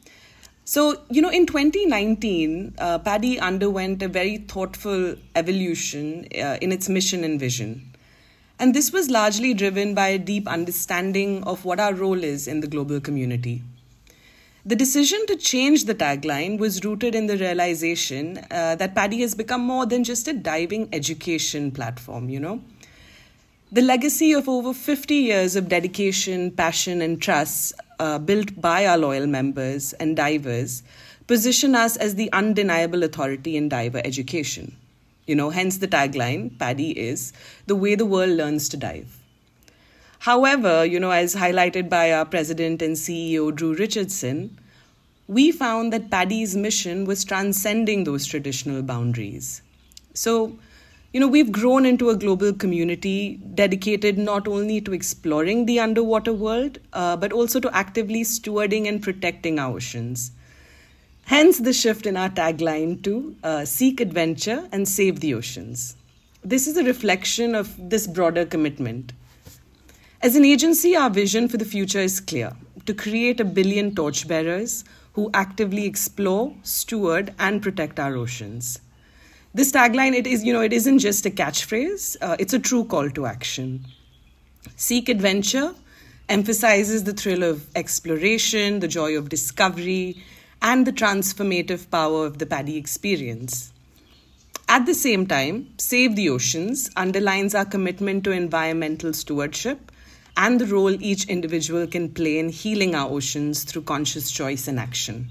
So, 0.65 1.01
you 1.09 1.21
know, 1.21 1.29
in 1.29 1.45
2019, 1.45 2.75
uh, 2.77 2.99
PADI 2.99 3.39
underwent 3.39 4.01
a 4.01 4.07
very 4.07 4.37
thoughtful 4.37 5.15
evolution 5.35 6.27
uh, 6.35 6.57
in 6.61 6.71
its 6.71 6.89
mission 6.89 7.23
and 7.23 7.39
vision. 7.39 7.88
And 8.59 8.73
this 8.73 8.91
was 8.91 9.09
largely 9.09 9.53
driven 9.53 9.93
by 9.93 10.09
a 10.09 10.19
deep 10.19 10.45
understanding 10.45 11.43
of 11.45 11.63
what 11.63 11.79
our 11.79 11.93
role 11.93 12.21
is 12.21 12.45
in 12.45 12.59
the 12.59 12.67
global 12.67 12.99
community. 12.99 13.63
The 14.65 14.75
decision 14.75 15.25
to 15.27 15.37
change 15.37 15.85
the 15.85 15.95
tagline 15.95 16.59
was 16.59 16.83
rooted 16.83 17.15
in 17.15 17.27
the 17.27 17.37
realization 17.37 18.37
uh, 18.51 18.75
that 18.75 18.93
PADI 18.95 19.21
has 19.21 19.33
become 19.33 19.61
more 19.61 19.85
than 19.85 20.03
just 20.03 20.27
a 20.27 20.33
diving 20.33 20.89
education 20.91 21.71
platform, 21.71 22.27
you 22.27 22.41
know. 22.41 22.61
The 23.71 23.81
legacy 23.81 24.33
of 24.33 24.49
over 24.49 24.73
50 24.73 25.15
years 25.15 25.55
of 25.55 25.69
dedication, 25.69 26.51
passion, 26.51 27.01
and 27.01 27.21
trust 27.21 27.73
uh, 27.99 28.19
built 28.19 28.59
by 28.59 28.85
our 28.85 28.97
loyal 28.97 29.27
members 29.27 29.93
and 29.93 30.17
divers 30.17 30.83
position 31.27 31.75
us 31.75 31.95
as 31.95 32.15
the 32.15 32.29
undeniable 32.33 33.03
authority 33.03 33.55
in 33.55 33.69
diver 33.69 34.01
education. 34.03 34.75
You 35.29 35.35
know, 35.35 35.51
hence 35.51 35.77
the 35.77 35.87
tagline, 35.87 36.57
PADI 36.57 36.89
is 36.97 37.33
the 37.67 37.75
way 37.75 37.93
the 37.93 38.03
world 38.03 38.31
learns 38.31 38.67
to 38.69 38.77
dive. 38.77 39.19
However, 40.17 40.83
you 40.83 40.99
know, 40.99 41.11
as 41.11 41.35
highlighted 41.35 41.87
by 41.87 42.11
our 42.11 42.25
president 42.25 42.81
and 42.81 42.95
CEO, 42.95 43.53
Drew 43.55 43.75
Richardson, 43.75 44.57
we 45.27 45.51
found 45.51 45.93
that 45.93 46.09
PADI's 46.09 46.55
mission 46.55 47.05
was 47.05 47.23
transcending 47.23 48.05
those 48.05 48.25
traditional 48.25 48.81
boundaries. 48.81 49.61
So, 50.15 50.57
you 51.13 51.19
know, 51.19 51.27
we've 51.27 51.51
grown 51.51 51.85
into 51.85 52.09
a 52.09 52.15
global 52.15 52.51
community 52.51 53.39
dedicated 53.53 54.17
not 54.17 54.47
only 54.47 54.81
to 54.81 54.93
exploring 54.93 55.67
the 55.67 55.79
underwater 55.79 56.33
world, 56.33 56.79
uh, 56.93 57.15
but 57.17 57.31
also 57.31 57.59
to 57.59 57.77
actively 57.77 58.23
stewarding 58.23 58.87
and 58.87 59.03
protecting 59.03 59.59
our 59.59 59.75
oceans. 59.75 60.31
Hence 61.29 61.59
the 61.59 61.73
shift 61.73 62.07
in 62.07 62.17
our 62.17 62.31
tagline 62.31 63.03
to 63.03 63.35
uh, 63.43 63.63
seek 63.63 64.01
adventure 64.01 64.67
and 64.71 64.87
save 64.87 65.19
the 65.19 65.35
oceans. 65.35 65.95
This 66.43 66.65
is 66.65 66.75
a 66.75 66.83
reflection 66.83 67.53
of 67.53 67.75
this 67.77 68.07
broader 68.07 68.47
commitment. 68.47 69.13
As 70.23 70.35
an 70.35 70.43
agency, 70.43 70.95
our 70.95 71.11
vision 71.11 71.47
for 71.47 71.57
the 71.57 71.65
future 71.65 71.99
is 71.99 72.19
clear 72.19 72.53
to 72.87 72.95
create 72.95 73.39
a 73.39 73.45
billion 73.45 73.93
torchbearers 73.93 74.83
who 75.13 75.29
actively 75.35 75.85
explore, 75.85 76.55
steward, 76.63 77.35
and 77.37 77.61
protect 77.61 77.99
our 77.99 78.15
oceans. 78.15 78.79
This 79.53 79.71
tagline, 79.71 80.15
it 80.15 80.25
is, 80.25 80.43
you 80.43 80.51
know, 80.51 80.61
it 80.61 80.73
isn't 80.73 80.97
just 80.97 81.27
a 81.27 81.29
catchphrase, 81.29 82.17
uh, 82.21 82.37
it's 82.39 82.53
a 82.53 82.59
true 82.59 82.85
call 82.85 83.07
to 83.11 83.27
action. 83.27 83.85
Seek 84.77 85.09
adventure 85.09 85.75
emphasizes 86.27 87.03
the 87.03 87.13
thrill 87.13 87.43
of 87.43 87.67
exploration, 87.75 88.79
the 88.79 88.87
joy 88.87 89.15
of 89.15 89.29
discovery, 89.29 90.23
and 90.61 90.85
the 90.85 90.93
transformative 90.93 91.89
power 91.89 92.25
of 92.25 92.37
the 92.37 92.45
PADI 92.45 92.77
experience. 92.77 93.71
At 94.67 94.85
the 94.85 94.93
same 94.93 95.25
time, 95.25 95.73
Save 95.77 96.15
the 96.15 96.29
Oceans 96.29 96.89
underlines 96.95 97.55
our 97.55 97.65
commitment 97.65 98.23
to 98.25 98.31
environmental 98.31 99.13
stewardship 99.13 99.91
and 100.37 100.61
the 100.61 100.67
role 100.67 100.91
each 101.01 101.25
individual 101.25 101.87
can 101.87 102.09
play 102.09 102.37
in 102.39 102.49
healing 102.49 102.93
our 102.95 103.09
oceans 103.09 103.63
through 103.63 103.81
conscious 103.81 104.31
choice 104.31 104.67
and 104.67 104.79
action. 104.79 105.27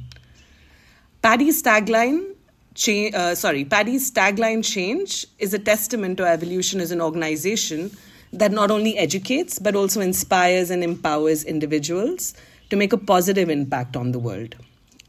PADI's 1.22 1.62
tagline, 1.62 2.34
cha- 2.74 3.10
uh, 3.14 3.34
sorry, 3.34 3.64
PADI's 3.64 4.10
tagline 4.10 4.64
change 4.64 5.26
is 5.38 5.54
a 5.54 5.58
testament 5.58 6.16
to 6.18 6.26
evolution 6.26 6.80
as 6.80 6.90
an 6.90 7.00
organization 7.00 7.90
that 8.32 8.52
not 8.52 8.70
only 8.70 8.98
educates 8.98 9.58
but 9.58 9.74
also 9.74 10.00
inspires 10.00 10.70
and 10.70 10.82
empowers 10.82 11.44
individuals 11.44 12.34
to 12.70 12.76
make 12.76 12.92
a 12.92 12.98
positive 12.98 13.48
impact 13.48 13.96
on 13.96 14.12
the 14.12 14.18
world. 14.18 14.56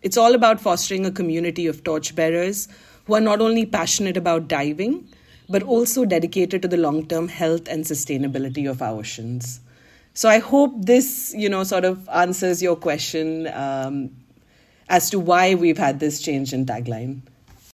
It's 0.01 0.17
all 0.17 0.33
about 0.33 0.61
fostering 0.61 1.05
a 1.05 1.11
community 1.11 1.67
of 1.67 1.83
torchbearers 1.83 2.67
who 3.05 3.15
are 3.15 3.21
not 3.21 3.41
only 3.41 3.65
passionate 3.65 4.17
about 4.17 4.47
diving, 4.47 5.07
but 5.49 5.63
also 5.63 6.05
dedicated 6.05 6.61
to 6.61 6.67
the 6.67 6.77
long 6.77 7.07
term 7.07 7.27
health 7.27 7.67
and 7.67 7.83
sustainability 7.83 8.69
of 8.69 8.81
our 8.81 8.99
oceans. 8.99 9.59
So 10.13 10.29
I 10.29 10.39
hope 10.39 10.73
this, 10.77 11.33
you 11.35 11.49
know, 11.49 11.63
sort 11.63 11.85
of 11.85 12.07
answers 12.09 12.61
your 12.61 12.75
question 12.75 13.47
um, 13.47 14.11
as 14.89 15.09
to 15.11 15.19
why 15.19 15.55
we've 15.55 15.77
had 15.77 15.99
this 15.99 16.21
change 16.21 16.53
in 16.53 16.65
tagline. 16.65 17.21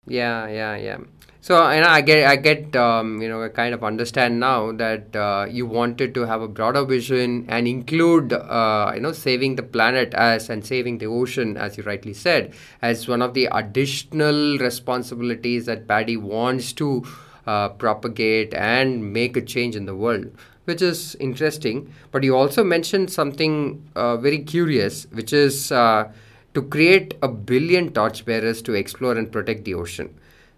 Yeah, 0.08 0.48
yeah, 0.48 0.76
yeah. 0.76 0.98
So 1.46 1.64
and 1.64 1.86
I 1.86 2.02
get, 2.02 2.28
I 2.28 2.38
get, 2.38 2.76
um, 2.76 3.22
you 3.22 3.30
know, 3.30 3.44
I 3.44 3.50
kind 3.50 3.76
of 3.76 3.84
understand 3.84 4.40
now 4.40 4.72
that 4.72 5.16
uh, 5.16 5.46
you 5.48 5.68
wanted 5.68 6.16
to 6.16 6.22
have 6.22 6.42
a 6.42 6.48
broader 6.48 6.84
vision 6.84 7.46
and 7.48 7.68
include, 7.68 8.34
uh, 8.34 8.94
you 8.96 9.02
know, 9.02 9.12
saving 9.12 9.56
the 9.56 9.62
planet 9.62 10.16
as 10.16 10.50
and 10.50 10.66
saving 10.66 10.98
the 10.98 11.06
ocean, 11.06 11.56
as 11.56 11.78
you 11.78 11.84
rightly 11.84 12.16
said, 12.16 12.56
as 12.82 13.08
one 13.08 13.22
of 13.22 13.36
the 13.36 13.48
additional 13.52 14.58
responsibilities 14.58 15.68
that 15.68 15.88
PADI 15.88 16.18
wants 16.18 16.74
to 16.74 17.06
uh, 17.46 17.70
propagate 17.70 18.56
and 18.56 19.14
make 19.14 19.38
a 19.38 19.42
change 19.42 19.76
in 19.76 19.86
the 19.86 19.96
world, 19.96 20.32
which 20.64 20.82
is 20.82 21.14
interesting. 21.20 21.94
But 22.12 22.24
you 22.24 22.36
also 22.36 22.64
mentioned 22.64 23.12
something 23.12 23.88
uh, 23.96 24.18
very 24.18 24.40
curious, 24.40 25.06
which 25.12 25.32
is 25.32 25.72
uh, 25.72 26.12
to 26.56 26.62
create 26.64 27.14
a 27.22 27.28
billion 27.28 27.94
torchbearers 27.94 28.64
to 28.64 28.74
explore 28.74 29.16
and 29.16 29.32
protect 29.32 29.66
the 29.66 29.76
ocean 29.76 30.10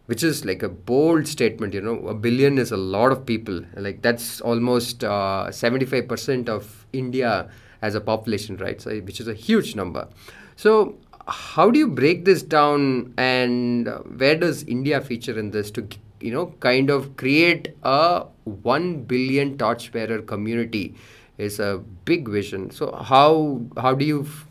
which 0.07 0.23
is 0.23 0.43
like 0.45 0.63
a 0.63 0.69
bold 0.69 1.27
statement 1.27 1.73
you 1.73 1.81
know 1.81 1.95
a 2.07 2.13
billion 2.13 2.57
is 2.57 2.71
a 2.71 2.77
lot 2.77 3.11
of 3.11 3.25
people. 3.25 3.61
Like 3.75 4.01
that's 4.01 4.41
almost 4.41 5.03
uh, 5.03 5.47
75% 5.51 6.49
of 6.49 6.85
india 6.93 7.49
as 7.81 7.95
a 7.95 8.01
population 8.01 8.57
right? 8.57 8.81
So 8.81 8.99
which 9.01 9.19
is 9.19 9.27
a 9.27 9.33
huge 9.33 9.75
number. 9.75 10.07
So 10.55 10.97
how 11.27 11.69
do 11.69 11.77
you 11.77 11.87
break 11.87 12.25
this 12.25 12.41
down 12.41 13.13
and 13.17 13.87
uh, 13.87 13.99
where 13.99 14.35
does 14.35 14.63
india 14.63 15.01
feature 15.01 15.37
in 15.37 15.51
this 15.51 15.69
to 15.71 15.85
you 16.21 16.31
know 16.31 16.45
kind 16.61 16.89
of 16.89 17.17
create 17.17 17.75
a 17.83 18.25
1 18.45 19.03
billion 19.03 19.57
torchbearer 19.57 20.21
community 20.21 20.95
is 21.37 21.59
a 21.59 21.83
big 22.05 22.27
vision. 22.27 22.71
So 22.71 22.91
how 22.93 23.61
how 23.77 23.93
do 23.93 24.05
you 24.05 24.21
f- 24.21 24.47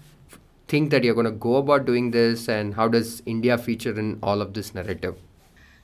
think 0.68 0.90
that 0.90 1.02
you're 1.02 1.14
going 1.14 1.32
to 1.32 1.38
go 1.48 1.56
about 1.56 1.86
doing 1.86 2.10
this 2.10 2.48
and 2.48 2.74
how 2.74 2.88
does 2.88 3.22
india 3.26 3.56
feature 3.56 3.94
in 4.02 4.18
all 4.22 4.40
of 4.44 4.52
this 4.54 4.74
narrative 4.74 5.16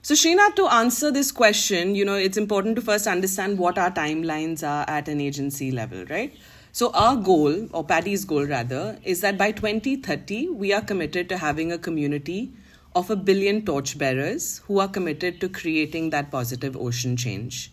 so, 0.05 0.15
Srinath, 0.15 0.55
to 0.55 0.67
answer 0.67 1.11
this 1.11 1.31
question, 1.31 1.95
you 1.95 2.03
know, 2.03 2.15
it's 2.15 2.35
important 2.35 2.75
to 2.75 2.81
first 2.81 3.07
understand 3.07 3.57
what 3.57 3.77
our 3.77 3.89
timelines 3.89 4.61
are 4.61 4.83
at 4.89 5.07
an 5.07 5.21
agency 5.21 5.71
level, 5.71 6.03
right? 6.09 6.35
So, 6.73 6.91
our 6.91 7.15
goal, 7.15 7.69
or 7.71 7.85
PADI's 7.85 8.25
goal 8.25 8.45
rather, 8.45 8.99
is 9.05 9.21
that 9.21 9.37
by 9.37 9.53
2030, 9.53 10.49
we 10.49 10.73
are 10.73 10.81
committed 10.81 11.29
to 11.29 11.37
having 11.37 11.71
a 11.71 11.77
community 11.77 12.51
of 12.93 13.09
a 13.09 13.15
billion 13.15 13.63
torchbearers 13.63 14.57
who 14.67 14.79
are 14.79 14.89
committed 14.89 15.39
to 15.39 15.47
creating 15.47 16.09
that 16.09 16.29
positive 16.29 16.75
ocean 16.75 17.15
change. 17.15 17.71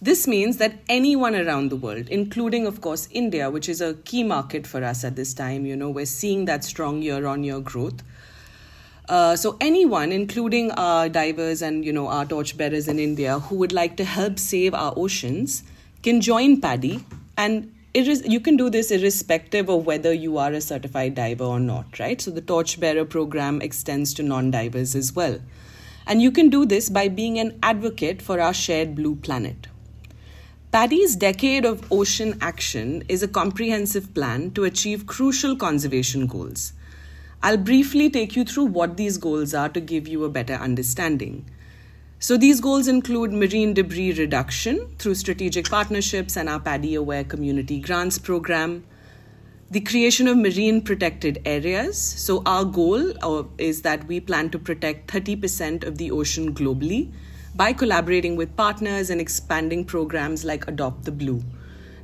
This 0.00 0.26
means 0.26 0.56
that 0.56 0.78
anyone 0.88 1.36
around 1.36 1.68
the 1.68 1.76
world, 1.76 2.08
including, 2.08 2.66
of 2.66 2.80
course, 2.80 3.06
India, 3.10 3.50
which 3.50 3.68
is 3.68 3.82
a 3.82 3.96
key 4.06 4.22
market 4.22 4.66
for 4.66 4.82
us 4.82 5.04
at 5.04 5.14
this 5.14 5.34
time, 5.34 5.66
you 5.66 5.76
know, 5.76 5.90
we're 5.90 6.06
seeing 6.06 6.46
that 6.46 6.64
strong 6.64 7.02
year 7.02 7.26
on 7.26 7.44
year 7.44 7.60
growth 7.60 8.02
uh, 9.10 9.34
so 9.34 9.56
anyone, 9.60 10.12
including 10.12 10.70
our 10.72 11.08
divers 11.08 11.62
and 11.62 11.84
you 11.84 11.92
know 11.92 12.06
our 12.06 12.24
torchbearers 12.24 12.86
in 12.86 13.00
India, 13.00 13.40
who 13.40 13.56
would 13.56 13.72
like 13.72 13.96
to 13.96 14.04
help 14.04 14.38
save 14.38 14.72
our 14.72 14.94
oceans, 14.96 15.64
can 16.04 16.20
join 16.20 16.60
PADI, 16.60 17.04
and 17.36 17.74
it 17.92 18.06
is 18.06 18.22
you 18.24 18.38
can 18.38 18.56
do 18.56 18.70
this 18.70 18.92
irrespective 18.92 19.68
of 19.68 19.84
whether 19.84 20.12
you 20.12 20.38
are 20.38 20.52
a 20.52 20.60
certified 20.60 21.16
diver 21.16 21.42
or 21.42 21.58
not, 21.58 21.98
right? 21.98 22.20
So 22.20 22.30
the 22.30 22.40
torchbearer 22.40 23.04
program 23.04 23.60
extends 23.60 24.14
to 24.14 24.22
non-divers 24.22 24.94
as 24.94 25.12
well, 25.12 25.40
and 26.06 26.22
you 26.22 26.30
can 26.30 26.48
do 26.48 26.64
this 26.64 26.88
by 26.88 27.08
being 27.08 27.40
an 27.40 27.58
advocate 27.64 28.22
for 28.22 28.40
our 28.40 28.54
shared 28.54 28.94
blue 28.94 29.16
planet. 29.16 29.66
PADI's 30.72 31.16
Decade 31.16 31.64
of 31.64 31.90
Ocean 31.90 32.38
Action 32.40 33.02
is 33.08 33.24
a 33.24 33.28
comprehensive 33.28 34.14
plan 34.14 34.52
to 34.52 34.62
achieve 34.62 35.04
crucial 35.04 35.56
conservation 35.56 36.28
goals. 36.28 36.74
I'll 37.42 37.56
briefly 37.56 38.10
take 38.10 38.36
you 38.36 38.44
through 38.44 38.66
what 38.66 38.98
these 38.98 39.16
goals 39.16 39.54
are 39.54 39.70
to 39.70 39.80
give 39.80 40.06
you 40.06 40.24
a 40.24 40.28
better 40.28 40.54
understanding. 40.54 41.46
So, 42.18 42.36
these 42.36 42.60
goals 42.60 42.86
include 42.86 43.32
marine 43.32 43.72
debris 43.72 44.12
reduction 44.12 44.94
through 44.98 45.14
strategic 45.14 45.70
partnerships 45.70 46.36
and 46.36 46.50
our 46.50 46.60
PADI 46.60 46.96
Aware 46.96 47.24
Community 47.24 47.80
Grants 47.80 48.18
program, 48.18 48.84
the 49.70 49.80
creation 49.80 50.28
of 50.28 50.36
marine 50.36 50.82
protected 50.82 51.40
areas. 51.46 51.98
So, 51.98 52.42
our 52.44 52.66
goal 52.66 53.14
uh, 53.22 53.44
is 53.56 53.80
that 53.82 54.06
we 54.06 54.20
plan 54.20 54.50
to 54.50 54.58
protect 54.58 55.10
30% 55.10 55.86
of 55.86 55.96
the 55.96 56.10
ocean 56.10 56.54
globally 56.54 57.10
by 57.54 57.72
collaborating 57.72 58.36
with 58.36 58.54
partners 58.54 59.08
and 59.08 59.18
expanding 59.18 59.86
programs 59.86 60.44
like 60.44 60.68
Adopt 60.68 61.06
the 61.06 61.12
Blue. 61.12 61.42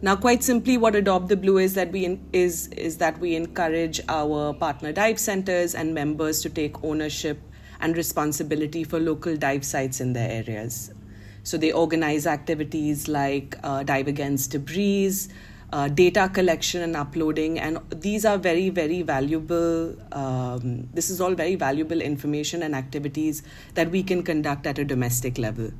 Now, 0.02 0.14
quite 0.14 0.44
simply, 0.44 0.76
what 0.76 0.94
Adopt 0.94 1.28
the 1.28 1.36
Blue 1.38 1.56
is 1.56 1.72
that 1.72 1.90
we 1.90 2.04
in, 2.04 2.28
is 2.32 2.66
is 2.68 2.98
that 2.98 3.18
we 3.18 3.34
encourage 3.34 4.00
our 4.08 4.52
partner 4.52 4.92
dive 4.92 5.18
centers 5.18 5.74
and 5.74 5.94
members 5.94 6.42
to 6.42 6.50
take 6.50 6.84
ownership 6.84 7.40
and 7.80 7.96
responsibility 7.96 8.84
for 8.84 9.00
local 9.00 9.36
dive 9.36 9.64
sites 9.64 10.00
in 10.00 10.12
their 10.12 10.30
areas. 10.30 10.92
So 11.44 11.56
they 11.56 11.72
organize 11.72 12.26
activities 12.26 13.08
like 13.08 13.56
uh, 13.62 13.84
dive 13.84 14.06
against 14.06 14.50
debris, 14.50 15.28
uh, 15.72 15.88
data 15.88 16.30
collection 16.32 16.82
and 16.82 16.94
uploading, 16.94 17.58
and 17.58 17.78
these 17.90 18.26
are 18.26 18.36
very 18.36 18.68
very 18.68 19.00
valuable. 19.00 19.96
Um, 20.12 20.90
this 20.92 21.08
is 21.08 21.22
all 21.22 21.34
very 21.34 21.54
valuable 21.54 22.02
information 22.02 22.62
and 22.62 22.74
activities 22.74 23.42
that 23.72 23.90
we 23.90 24.02
can 24.02 24.22
conduct 24.22 24.66
at 24.66 24.78
a 24.78 24.84
domestic 24.84 25.38
level. 25.38 25.70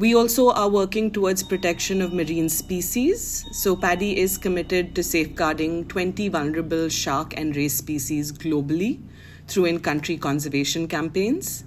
We 0.00 0.14
also 0.14 0.48
are 0.48 0.70
working 0.70 1.10
towards 1.10 1.42
protection 1.42 2.00
of 2.00 2.14
marine 2.14 2.48
species. 2.48 3.44
So, 3.52 3.76
PADI 3.76 4.16
is 4.16 4.38
committed 4.38 4.94
to 4.94 5.02
safeguarding 5.02 5.88
20 5.88 6.28
vulnerable 6.28 6.88
shark 6.88 7.34
and 7.36 7.54
ray 7.54 7.68
species 7.68 8.32
globally 8.32 9.02
through 9.46 9.66
in 9.66 9.80
country 9.80 10.16
conservation 10.16 10.88
campaigns. 10.88 11.64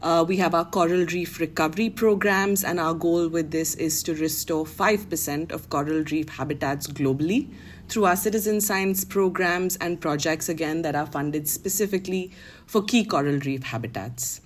Uh, 0.00 0.24
we 0.28 0.36
have 0.36 0.54
our 0.54 0.66
coral 0.66 1.04
reef 1.06 1.40
recovery 1.40 1.90
programs, 1.90 2.62
and 2.62 2.78
our 2.78 2.94
goal 2.94 3.26
with 3.26 3.50
this 3.50 3.74
is 3.74 4.04
to 4.04 4.14
restore 4.14 4.64
5% 4.64 5.50
of 5.50 5.68
coral 5.68 6.04
reef 6.12 6.28
habitats 6.28 6.86
globally 6.86 7.52
through 7.88 8.04
our 8.04 8.14
citizen 8.14 8.60
science 8.60 9.04
programs 9.04 9.74
and 9.78 10.00
projects, 10.00 10.48
again, 10.48 10.82
that 10.82 10.94
are 10.94 11.06
funded 11.06 11.48
specifically 11.48 12.30
for 12.66 12.84
key 12.84 13.04
coral 13.04 13.40
reef 13.40 13.64
habitats. 13.64 14.42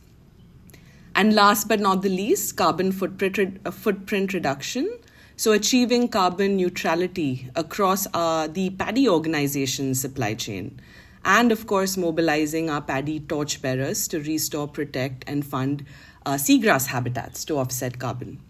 And 1.19 1.35
last 1.35 1.67
but 1.67 1.81
not 1.81 2.03
the 2.03 2.09
least, 2.09 2.57
carbon 2.57 2.93
footprint, 2.93 3.61
uh, 3.67 3.73
footprint 3.73 4.33
reduction. 4.33 4.89
So, 5.35 5.51
achieving 5.51 6.07
carbon 6.07 6.57
neutrality 6.57 7.51
across 7.57 8.07
uh, 8.15 8.47
the 8.47 8.71
PADI 8.71 9.09
organization 9.09 9.97
supply 9.97 10.35
chain. 10.35 10.81
And 11.25 11.51
of 11.51 11.67
course, 11.67 11.97
mobilizing 11.97 12.71
our 12.71 12.81
PADI 12.81 13.19
torchbearers 13.27 14.07
to 14.09 14.21
restore, 14.21 14.69
protect, 14.69 15.25
and 15.27 15.45
fund 15.45 15.85
uh, 16.25 16.35
seagrass 16.35 16.87
habitats 16.87 17.45
to 17.47 17.59
offset 17.59 17.99
carbon. 17.99 18.41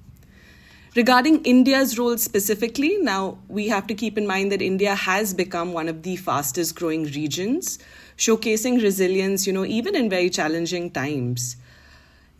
Regarding 0.94 1.42
India's 1.44 1.98
role 1.98 2.18
specifically, 2.18 2.98
now 2.98 3.38
we 3.48 3.68
have 3.68 3.86
to 3.86 3.94
keep 3.94 4.18
in 4.18 4.26
mind 4.26 4.52
that 4.52 4.60
India 4.60 4.94
has 4.94 5.32
become 5.32 5.72
one 5.72 5.88
of 5.88 6.02
the 6.02 6.16
fastest 6.16 6.76
growing 6.76 7.04
regions, 7.04 7.78
showcasing 8.18 8.82
resilience, 8.82 9.46
you 9.46 9.54
know, 9.54 9.64
even 9.64 9.96
in 9.96 10.10
very 10.10 10.28
challenging 10.28 10.90
times. 10.90 11.56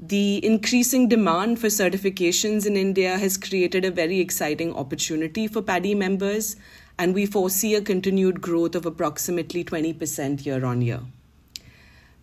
The 0.01 0.45
increasing 0.45 1.09
demand 1.09 1.59
for 1.59 1.67
certifications 1.67 2.65
in 2.67 2.77
India 2.77 3.19
has 3.19 3.37
created 3.37 3.85
a 3.85 3.91
very 3.91 4.21
exciting 4.21 4.73
opportunity 4.73 5.49
for 5.49 5.61
PADI 5.61 5.97
members, 5.97 6.55
and 7.01 7.15
we 7.15 7.27
foresee 7.27 7.75
a 7.75 7.83
continued 7.83 8.41
growth 8.41 8.77
of 8.77 8.87
approximately 8.87 9.65
20% 9.65 10.47
year 10.47 10.65
on 10.65 10.83
year. 10.83 11.01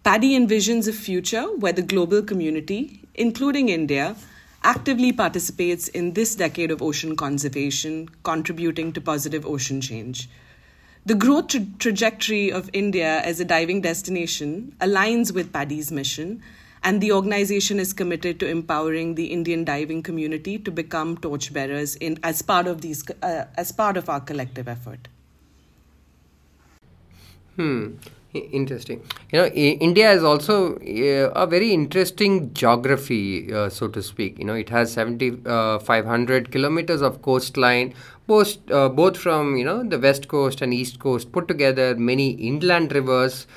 PADI 0.03 0.39
envisions 0.39 0.87
a 0.87 0.93
future 0.93 1.43
where 1.57 1.73
the 1.73 1.81
global 1.81 2.21
community, 2.21 3.01
including 3.13 3.67
India, 3.67 4.15
actively 4.63 5.11
participates 5.11 5.89
in 5.89 6.13
this 6.13 6.33
decade 6.33 6.71
of 6.71 6.81
ocean 6.81 7.17
conservation, 7.17 8.07
contributing 8.23 8.93
to 8.93 9.01
positive 9.01 9.45
ocean 9.45 9.81
change. 9.81 10.29
The 11.05 11.15
growth 11.15 11.49
tra- 11.49 11.67
trajectory 11.77 12.51
of 12.53 12.69
India 12.71 13.19
as 13.19 13.41
a 13.41 13.45
diving 13.45 13.81
destination 13.81 14.75
aligns 14.79 15.33
with 15.33 15.51
PADI's 15.51 15.91
mission, 15.91 16.41
and 16.85 17.01
the 17.01 17.11
organization 17.11 17.79
is 17.79 17.91
committed 17.93 18.39
to 18.39 18.47
empowering 18.47 19.15
the 19.15 19.25
Indian 19.25 19.65
diving 19.65 20.03
community 20.03 20.59
to 20.59 20.71
become 20.71 21.17
torchbearers 21.17 21.95
in, 21.95 22.19
as, 22.23 22.41
part 22.43 22.67
of 22.67 22.81
these, 22.81 23.03
uh, 23.23 23.45
as 23.57 23.71
part 23.71 23.97
of 23.97 24.07
our 24.07 24.19
collective 24.19 24.67
effort. 24.67 25.07
Hmm. 27.55 27.95
Interesting. 28.33 29.01
You 29.31 29.39
know, 29.39 29.45
India 29.47 30.11
is 30.11 30.21
also 30.21 30.77
a 30.81 31.47
very 31.47 31.71
interesting 31.71 32.53
geography, 32.53 33.53
uh, 33.53 33.69
so 33.69 33.87
to 33.87 34.03
speak. 34.03 34.37
You 34.37 34.43
know, 34.43 34.55
it 34.55 34.67
has 34.69 34.91
7,500 34.91 35.47
uh, 35.47 36.51
kilometers 36.51 37.01
of 37.01 37.21
coastline, 37.21 37.93
both, 38.27 38.57
uh, 38.69 38.89
both 38.89 39.17
from, 39.17 39.55
you 39.55 39.63
know, 39.63 39.83
the 39.83 39.97
west 39.97 40.27
coast 40.27 40.61
and 40.61 40.73
east 40.73 40.99
coast 40.99 41.31
put 41.31 41.47
together, 41.47 41.95
many 41.95 42.31
inland 42.31 42.93
rivers. 42.93 43.47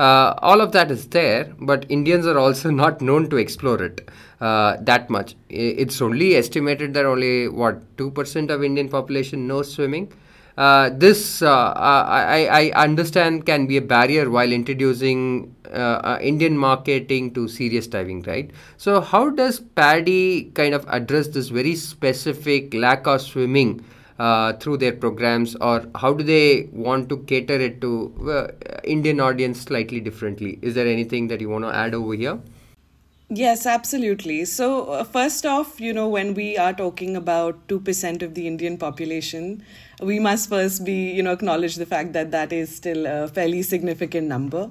Uh, 0.00 0.34
all 0.38 0.62
of 0.62 0.72
that 0.72 0.90
is 0.90 1.06
there, 1.08 1.52
but 1.60 1.84
Indians 1.90 2.26
are 2.26 2.38
also 2.38 2.70
not 2.82 3.02
known 3.02 3.28
to 3.28 3.36
explore 3.36 3.82
it 3.82 4.08
uh, 4.40 4.76
that 4.80 5.10
much. 5.10 5.36
It's 5.50 6.00
only 6.00 6.36
estimated 6.36 6.94
that 6.94 7.04
only, 7.04 7.48
what, 7.48 7.96
2% 7.98 8.50
of 8.50 8.64
Indian 8.64 8.88
population 8.88 9.46
knows 9.46 9.70
swimming. 9.74 10.10
Uh, 10.56 10.90
this 10.92 11.42
uh, 11.42 11.72
I, 11.76 12.70
I 12.72 12.82
understand 12.82 13.46
can 13.46 13.66
be 13.66 13.76
a 13.76 13.80
barrier 13.80 14.30
while 14.30 14.52
introducing 14.52 15.54
uh, 15.72 16.18
Indian 16.20 16.56
marketing 16.56 17.32
to 17.34 17.46
serious 17.48 17.86
diving, 17.86 18.22
right? 18.22 18.50
So, 18.76 19.00
how 19.00 19.30
does 19.30 19.60
PADI 19.60 20.50
kind 20.54 20.74
of 20.74 20.84
address 20.88 21.28
this 21.28 21.48
very 21.48 21.76
specific 21.76 22.74
lack 22.74 23.06
of 23.06 23.22
swimming 23.22 23.84
uh, 24.20 24.52
through 24.52 24.76
their 24.76 24.92
programs, 24.92 25.56
or 25.56 25.86
how 25.94 26.12
do 26.12 26.22
they 26.22 26.68
want 26.72 27.08
to 27.08 27.18
cater 27.28 27.58
it 27.58 27.80
to 27.80 27.90
uh, 28.30 28.48
Indian 28.84 29.18
audience 29.18 29.62
slightly 29.62 29.98
differently? 29.98 30.58
Is 30.60 30.74
there 30.74 30.86
anything 30.86 31.28
that 31.28 31.40
you 31.40 31.48
want 31.48 31.64
to 31.64 31.74
add 31.74 31.94
over 31.94 32.12
here? 32.14 32.38
Yes, 33.30 33.64
absolutely. 33.64 34.44
So, 34.44 34.90
uh, 34.90 35.04
first 35.04 35.46
off, 35.46 35.80
you 35.80 35.94
know, 35.94 36.06
when 36.08 36.34
we 36.34 36.58
are 36.58 36.74
talking 36.74 37.16
about 37.16 37.66
2% 37.68 38.22
of 38.22 38.34
the 38.34 38.46
Indian 38.46 38.76
population, 38.76 39.64
we 40.02 40.18
must 40.18 40.50
first 40.50 40.84
be, 40.84 41.12
you 41.12 41.22
know, 41.22 41.32
acknowledge 41.32 41.76
the 41.76 41.86
fact 41.86 42.12
that 42.12 42.30
that 42.32 42.52
is 42.52 42.76
still 42.76 43.06
a 43.06 43.26
fairly 43.28 43.62
significant 43.62 44.26
number. 44.26 44.70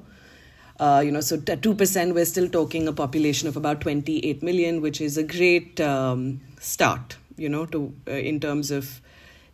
Uh, 0.79 1.01
you 1.03 1.11
know, 1.11 1.21
so 1.21 1.37
2%, 1.37 2.13
we're 2.13 2.25
still 2.25 2.49
talking 2.49 2.87
a 2.87 2.93
population 2.93 3.47
of 3.47 3.57
about 3.57 3.81
28 3.81 4.43
million, 4.43 4.81
which 4.81 5.01
is 5.01 5.17
a 5.17 5.23
great 5.23 5.81
um, 5.81 6.39
start, 6.59 7.17
you 7.37 7.49
know, 7.49 7.65
to 7.65 7.93
uh, 8.07 8.11
in 8.11 8.39
terms 8.39 8.69
of 8.69 9.01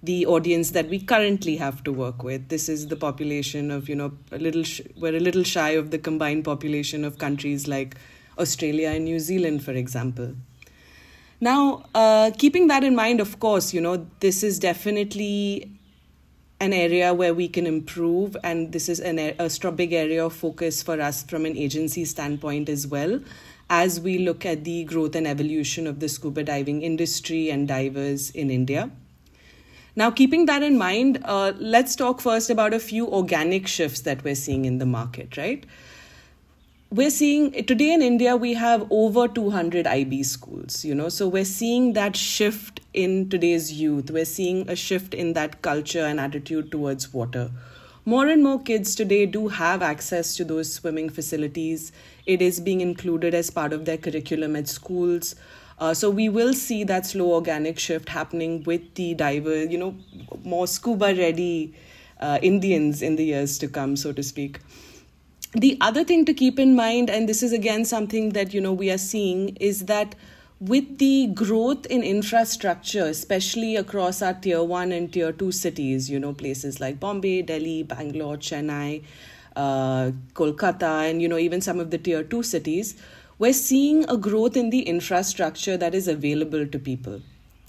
the 0.05 0.25
audience 0.25 0.71
that 0.71 0.87
we 0.87 0.99
currently 0.99 1.55
have 1.57 1.83
to 1.83 1.91
work 1.91 2.23
with. 2.23 2.49
This 2.49 2.69
is 2.69 2.87
the 2.87 2.95
population 2.95 3.71
of, 3.71 3.89
you 3.89 3.95
know, 3.95 4.11
a 4.31 4.37
little, 4.37 4.63
sh- 4.63 4.81
we're 4.95 5.15
a 5.15 5.19
little 5.19 5.43
shy 5.43 5.71
of 5.71 5.91
the 5.91 5.97
combined 5.97 6.45
population 6.45 7.03
of 7.03 7.17
countries 7.17 7.67
like 7.67 7.95
Australia 8.37 8.89
and 8.89 9.05
New 9.05 9.19
Zealand, 9.19 9.63
for 9.63 9.71
example. 9.71 10.35
Now, 11.41 11.85
uh, 11.93 12.31
keeping 12.37 12.67
that 12.67 12.83
in 12.83 12.95
mind, 12.95 13.19
of 13.19 13.39
course, 13.39 13.73
you 13.73 13.81
know, 13.81 14.07
this 14.19 14.43
is 14.43 14.59
definitely 14.59 15.71
an 16.61 16.71
area 16.71 17.13
where 17.13 17.33
we 17.33 17.47
can 17.47 17.65
improve, 17.67 18.37
and 18.43 18.71
this 18.71 18.87
is 18.87 18.99
an, 18.99 19.19
a 19.19 19.71
big 19.71 19.91
area 19.91 20.25
of 20.25 20.33
focus 20.33 20.81
for 20.81 21.01
us 21.01 21.23
from 21.23 21.45
an 21.45 21.57
agency 21.57 22.05
standpoint 22.05 22.69
as 22.69 22.87
well, 22.87 23.19
as 23.69 23.99
we 23.99 24.19
look 24.19 24.45
at 24.45 24.63
the 24.63 24.83
growth 24.85 25.15
and 25.15 25.27
evolution 25.27 25.87
of 25.87 25.99
the 25.99 26.07
scuba 26.07 26.43
diving 26.43 26.81
industry 26.81 27.49
and 27.49 27.67
divers 27.67 28.29
in 28.29 28.49
India. 28.49 28.89
Now, 29.95 30.11
keeping 30.11 30.45
that 30.45 30.61
in 30.61 30.77
mind, 30.77 31.21
uh, 31.23 31.53
let's 31.57 31.95
talk 31.95 32.19
first 32.19 32.49
about 32.49 32.73
a 32.73 32.79
few 32.79 33.07
organic 33.07 33.67
shifts 33.67 34.01
that 34.01 34.23
we're 34.23 34.35
seeing 34.35 34.65
in 34.65 34.77
the 34.77 34.85
market, 34.85 35.37
right? 35.37 35.65
we're 36.91 37.09
seeing 37.09 37.51
today 37.65 37.91
in 37.91 38.01
India, 38.01 38.37
we 38.37 38.53
have 38.53 38.87
over 38.89 39.27
200 39.27 39.85
IB 39.85 40.23
schools, 40.23 40.85
you 40.85 40.95
know, 40.95 41.09
so 41.09 41.27
we're 41.27 41.43
seeing 41.43 41.91
that 41.91 42.15
shift 42.15 42.79
in 42.93 43.27
today's 43.29 43.73
youth. 43.73 44.11
We're 44.11 44.23
seeing 44.23 44.69
a 44.69 44.75
shift 44.77 45.13
in 45.13 45.33
that 45.33 45.61
culture 45.61 46.05
and 46.05 46.19
attitude 46.19 46.71
towards 46.71 47.13
water. 47.13 47.51
More 48.05 48.27
and 48.27 48.41
more 48.41 48.61
kids 48.61 48.95
today 48.95 49.25
do 49.25 49.47
have 49.49 49.81
access 49.81 50.37
to 50.37 50.45
those 50.45 50.71
swimming 50.71 51.09
facilities. 51.09 51.91
It 52.25 52.41
is 52.41 52.61
being 52.61 52.79
included 52.79 53.33
as 53.33 53.49
part 53.49 53.73
of 53.73 53.83
their 53.83 53.97
curriculum 53.97 54.55
at 54.55 54.69
schools. 54.69 55.35
Uh, 55.77 55.93
so 55.93 56.09
we 56.09 56.29
will 56.29 56.53
see 56.53 56.83
that 56.83 57.05
slow 57.05 57.33
organic 57.33 57.77
shift 57.77 58.09
happening 58.09 58.63
with 58.63 58.93
the 58.95 59.13
diver, 59.13 59.63
you 59.63 59.77
know, 59.77 59.95
more 60.43 60.67
scuba 60.67 61.13
ready 61.15 61.73
uh, 62.19 62.39
Indians 62.41 63.01
in 63.01 63.17
the 63.17 63.25
years 63.25 63.57
to 63.57 63.67
come, 63.67 63.95
so 63.95 64.13
to 64.13 64.23
speak. 64.23 64.59
The 65.53 65.77
other 65.81 66.03
thing 66.03 66.25
to 66.25 66.33
keep 66.33 66.59
in 66.59 66.75
mind 66.75 67.09
and 67.09 67.29
this 67.29 67.41
is 67.41 67.53
again 67.53 67.85
something 67.85 68.31
that 68.31 68.53
you 68.53 68.59
know 68.59 68.73
we 68.73 68.91
are 68.91 68.97
seeing 68.97 69.55
is 69.55 69.85
that 69.85 70.13
with 70.59 70.97
the 70.97 71.27
growth 71.27 71.85
in 71.85 72.03
infrastructure 72.03 73.05
especially 73.05 73.77
across 73.77 74.21
our 74.21 74.33
tier 74.33 74.61
1 74.63 74.91
and 74.91 75.13
tier 75.13 75.31
2 75.31 75.51
cities 75.53 76.09
you 76.09 76.19
know 76.19 76.33
places 76.33 76.81
like 76.81 76.99
bombay 76.99 77.41
delhi 77.41 77.83
bangalore 77.83 78.35
chennai 78.37 79.01
uh, 79.55 80.11
kolkata 80.33 81.09
and 81.09 81.21
you 81.21 81.27
know 81.27 81.37
even 81.37 81.61
some 81.61 81.79
of 81.79 81.89
the 81.91 81.97
tier 81.97 82.23
2 82.23 82.43
cities 82.43 82.95
we're 83.37 83.53
seeing 83.53 84.07
a 84.09 84.17
growth 84.17 84.55
in 84.55 84.69
the 84.69 84.81
infrastructure 84.81 85.77
that 85.77 85.93
is 85.93 86.07
available 86.07 86.65
to 86.67 86.79
people 86.79 87.21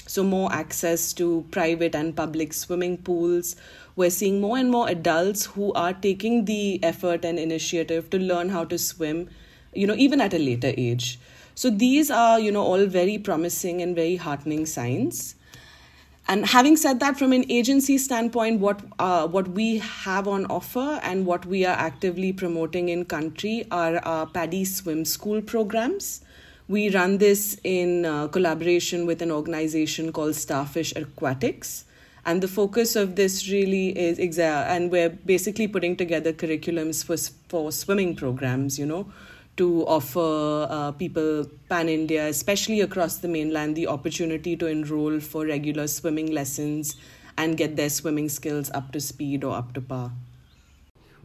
so 0.06 0.22
more 0.22 0.52
access 0.52 1.12
to 1.12 1.44
private 1.50 1.94
and 1.94 2.14
public 2.14 2.52
swimming 2.52 2.96
pools 2.96 3.56
we're 3.96 4.10
seeing 4.10 4.42
more 4.42 4.58
and 4.58 4.70
more 4.70 4.88
adults 4.90 5.46
who 5.46 5.72
are 5.72 5.94
taking 5.94 6.44
the 6.44 6.78
effort 6.84 7.24
and 7.24 7.38
initiative 7.38 8.10
to 8.10 8.18
learn 8.18 8.50
how 8.50 8.62
to 8.66 8.78
swim, 8.78 9.30
you 9.72 9.86
know, 9.86 9.94
even 9.94 10.20
at 10.20 10.34
a 10.34 10.38
later 10.38 10.74
age. 10.76 11.18
So 11.54 11.70
these 11.70 12.10
are, 12.10 12.38
you 12.38 12.52
know, 12.52 12.62
all 12.62 12.84
very 12.84 13.16
promising 13.16 13.80
and 13.80 13.96
very 13.96 14.16
heartening 14.16 14.66
signs. 14.66 15.34
And 16.28 16.44
having 16.44 16.76
said 16.76 16.98
that, 17.00 17.18
from 17.18 17.32
an 17.32 17.44
agency 17.48 17.98
standpoint, 17.98 18.60
what 18.60 18.82
uh, 18.98 19.28
what 19.28 19.48
we 19.48 19.78
have 19.78 20.26
on 20.26 20.46
offer 20.46 20.98
and 21.02 21.24
what 21.24 21.46
we 21.46 21.64
are 21.64 21.76
actively 21.76 22.32
promoting 22.32 22.88
in 22.88 23.04
country 23.04 23.64
are 23.70 23.98
our 23.98 24.26
PADI 24.26 24.64
Swim 24.64 25.04
School 25.04 25.40
programs. 25.40 26.22
We 26.66 26.90
run 26.90 27.18
this 27.18 27.60
in 27.62 28.04
uh, 28.04 28.26
collaboration 28.26 29.06
with 29.06 29.22
an 29.22 29.30
organization 29.30 30.12
called 30.12 30.34
Starfish 30.34 30.92
Aquatics 30.96 31.84
and 32.26 32.42
the 32.42 32.48
focus 32.48 32.96
of 32.96 33.14
this 33.14 33.48
really 33.48 33.96
is 33.96 34.18
exa- 34.18 34.66
and 34.66 34.90
we're 34.90 35.10
basically 35.10 35.68
putting 35.68 35.96
together 35.96 36.32
curriculums 36.32 37.04
for 37.04 37.16
for 37.48 37.70
swimming 37.70 38.14
programs 38.16 38.78
you 38.78 38.84
know 38.84 39.06
to 39.56 39.86
offer 39.86 40.66
uh, 40.70 40.92
people 40.92 41.46
pan 41.68 41.88
India, 41.88 42.26
especially 42.28 42.80
across 42.80 43.18
the 43.18 43.28
mainland, 43.28 43.76
the 43.76 43.86
opportunity 43.86 44.56
to 44.56 44.66
enroll 44.66 45.20
for 45.20 45.46
regular 45.46 45.86
swimming 45.86 46.30
lessons 46.32 46.96
and 47.38 47.56
get 47.56 47.76
their 47.76 47.90
swimming 47.90 48.28
skills 48.28 48.70
up 48.72 48.92
to 48.92 49.00
speed 49.00 49.44
or 49.44 49.54
up 49.54 49.72
to 49.74 49.80
par. 49.80 50.12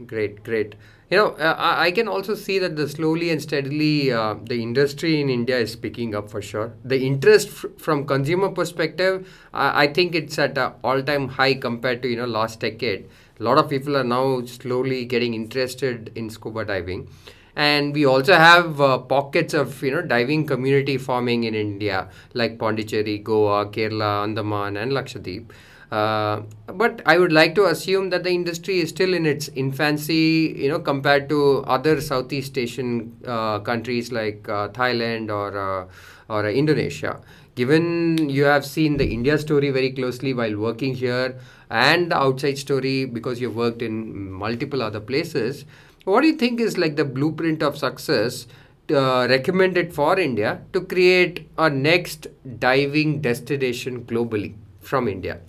Great, 0.06 0.44
great. 0.44 0.76
You 1.10 1.18
know, 1.18 1.28
uh, 1.32 1.56
I 1.60 1.92
can 1.92 2.08
also 2.08 2.36
see 2.36 2.58
that 2.60 2.78
the 2.78 2.88
slowly 2.88 3.30
and 3.32 3.42
steadily 3.42 4.14
uh, 4.14 4.36
the 4.42 4.62
industry 4.62 5.20
in 5.20 5.30
India 5.30 5.58
is 5.58 5.76
picking 5.76 6.16
up 6.16 6.30
for 6.30 6.42
sure. 6.42 6.74
The 6.86 7.06
interest 7.06 7.50
f- 7.50 7.66
from 7.78 8.08
consumer 8.08 8.50
perspective, 8.50 9.28
I 9.54 9.88
think 9.88 10.16
it's 10.16 10.40
at 10.40 10.58
an 10.58 10.72
all-time 10.84 11.28
high 11.28 11.56
compared 11.56 12.02
to 12.04 12.08
you 12.08 12.16
know 12.16 12.26
last 12.26 12.62
decade. 12.62 13.10
A 13.40 13.44
lot 13.44 13.58
of 13.58 13.70
people 13.70 13.98
are 13.98 14.06
now 14.06 14.46
slowly 14.46 15.04
getting 15.04 15.34
interested 15.34 16.12
in 16.16 16.30
scuba 16.30 16.64
diving, 16.64 17.10
and 17.56 17.94
we 17.94 18.06
also 18.06 18.34
have 18.34 18.80
uh, 18.82 18.98
pockets 18.98 19.54
of 19.54 19.82
you 19.84 19.92
know 19.92 20.02
diving 20.02 20.46
community 20.46 20.98
forming 20.98 21.44
in 21.44 21.56
India, 21.56 22.10
like 22.34 22.58
Pondicherry, 22.58 23.18
Goa, 23.20 23.66
Kerala, 23.68 24.24
Andaman, 24.24 24.78
and 24.78 24.92
Lakshadweep. 24.92 25.52
Uh, 25.92 26.44
but 26.68 27.02
I 27.06 27.18
would 27.18 27.34
like 27.34 27.54
to 27.56 27.66
assume 27.66 28.12
that 28.12 28.24
the 28.24 28.30
industry 28.30 28.80
is 28.80 28.90
still 28.90 29.14
in 29.14 29.26
its 29.26 29.50
infancy, 29.50 30.56
you 30.58 30.70
know, 30.70 30.80
compared 30.80 31.28
to 31.30 31.66
other 31.68 32.00
Southeast 32.00 32.58
Asian 32.58 33.18
uh, 33.28 33.60
countries 33.60 34.10
like 34.12 34.48
uh, 34.48 34.70
Thailand 34.70 35.30
or 35.30 35.58
uh, 35.58 35.88
or 36.30 36.50
Indonesia. 36.50 37.20
given 37.56 38.30
you 38.30 38.46
have 38.46 38.66
seen 38.66 38.98
the 38.98 39.06
India 39.14 39.38
story 39.38 39.70
very 39.72 39.92
closely 39.92 40.34
while 40.34 40.56
working 40.58 40.94
here 40.96 41.36
and 41.70 42.12
the 42.12 42.18
outside 42.18 42.58
story 42.58 43.06
because 43.06 43.42
you've 43.42 43.56
worked 43.56 43.82
in 43.82 44.32
multiple 44.32 44.82
other 44.82 45.00
places, 45.00 45.66
what 46.06 46.22
do 46.22 46.28
you 46.28 46.36
think 46.36 46.60
is 46.60 46.78
like 46.78 46.96
the 46.96 47.06
blueprint 47.06 47.62
of 47.62 47.78
success 47.78 48.48
uh, 48.92 49.28
recommended 49.30 49.94
for 49.94 50.20
India 50.20 50.62
to 50.74 50.82
create 50.82 51.50
a 51.58 51.70
next 51.70 52.28
diving 52.60 53.22
destination 53.22 54.04
globally 54.06 54.56
from 54.80 55.08
India? 55.08 55.40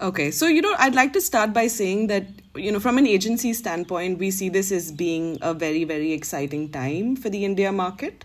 Okay, 0.00 0.30
so 0.30 0.46
you 0.46 0.60
know, 0.60 0.74
I'd 0.78 0.94
like 0.94 1.12
to 1.12 1.20
start 1.20 1.52
by 1.52 1.68
saying 1.68 2.08
that 2.08 2.26
you 2.56 2.70
know, 2.72 2.80
from 2.80 2.98
an 2.98 3.06
agency 3.06 3.52
standpoint, 3.52 4.18
we 4.18 4.30
see 4.30 4.48
this 4.48 4.72
as 4.72 4.92
being 4.92 5.38
a 5.40 5.54
very, 5.54 5.84
very 5.84 6.12
exciting 6.12 6.70
time 6.70 7.16
for 7.16 7.30
the 7.30 7.44
India 7.44 7.72
market 7.72 8.24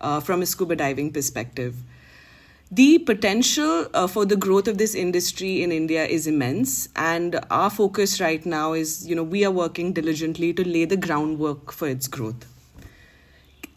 uh, 0.00 0.20
from 0.20 0.42
a 0.42 0.46
scuba 0.46 0.76
diving 0.76 1.12
perspective. 1.12 1.76
The 2.72 3.00
potential 3.00 3.88
uh, 3.94 4.06
for 4.06 4.24
the 4.24 4.36
growth 4.36 4.68
of 4.68 4.78
this 4.78 4.94
industry 4.94 5.64
in 5.64 5.72
India 5.72 6.06
is 6.06 6.28
immense, 6.28 6.88
and 6.94 7.40
our 7.50 7.68
focus 7.68 8.20
right 8.20 8.46
now 8.46 8.74
is, 8.74 9.08
you 9.08 9.16
know, 9.16 9.24
we 9.24 9.44
are 9.44 9.50
working 9.50 9.92
diligently 9.92 10.52
to 10.52 10.64
lay 10.64 10.84
the 10.84 10.96
groundwork 10.96 11.72
for 11.72 11.88
its 11.88 12.06
growth. 12.06 12.46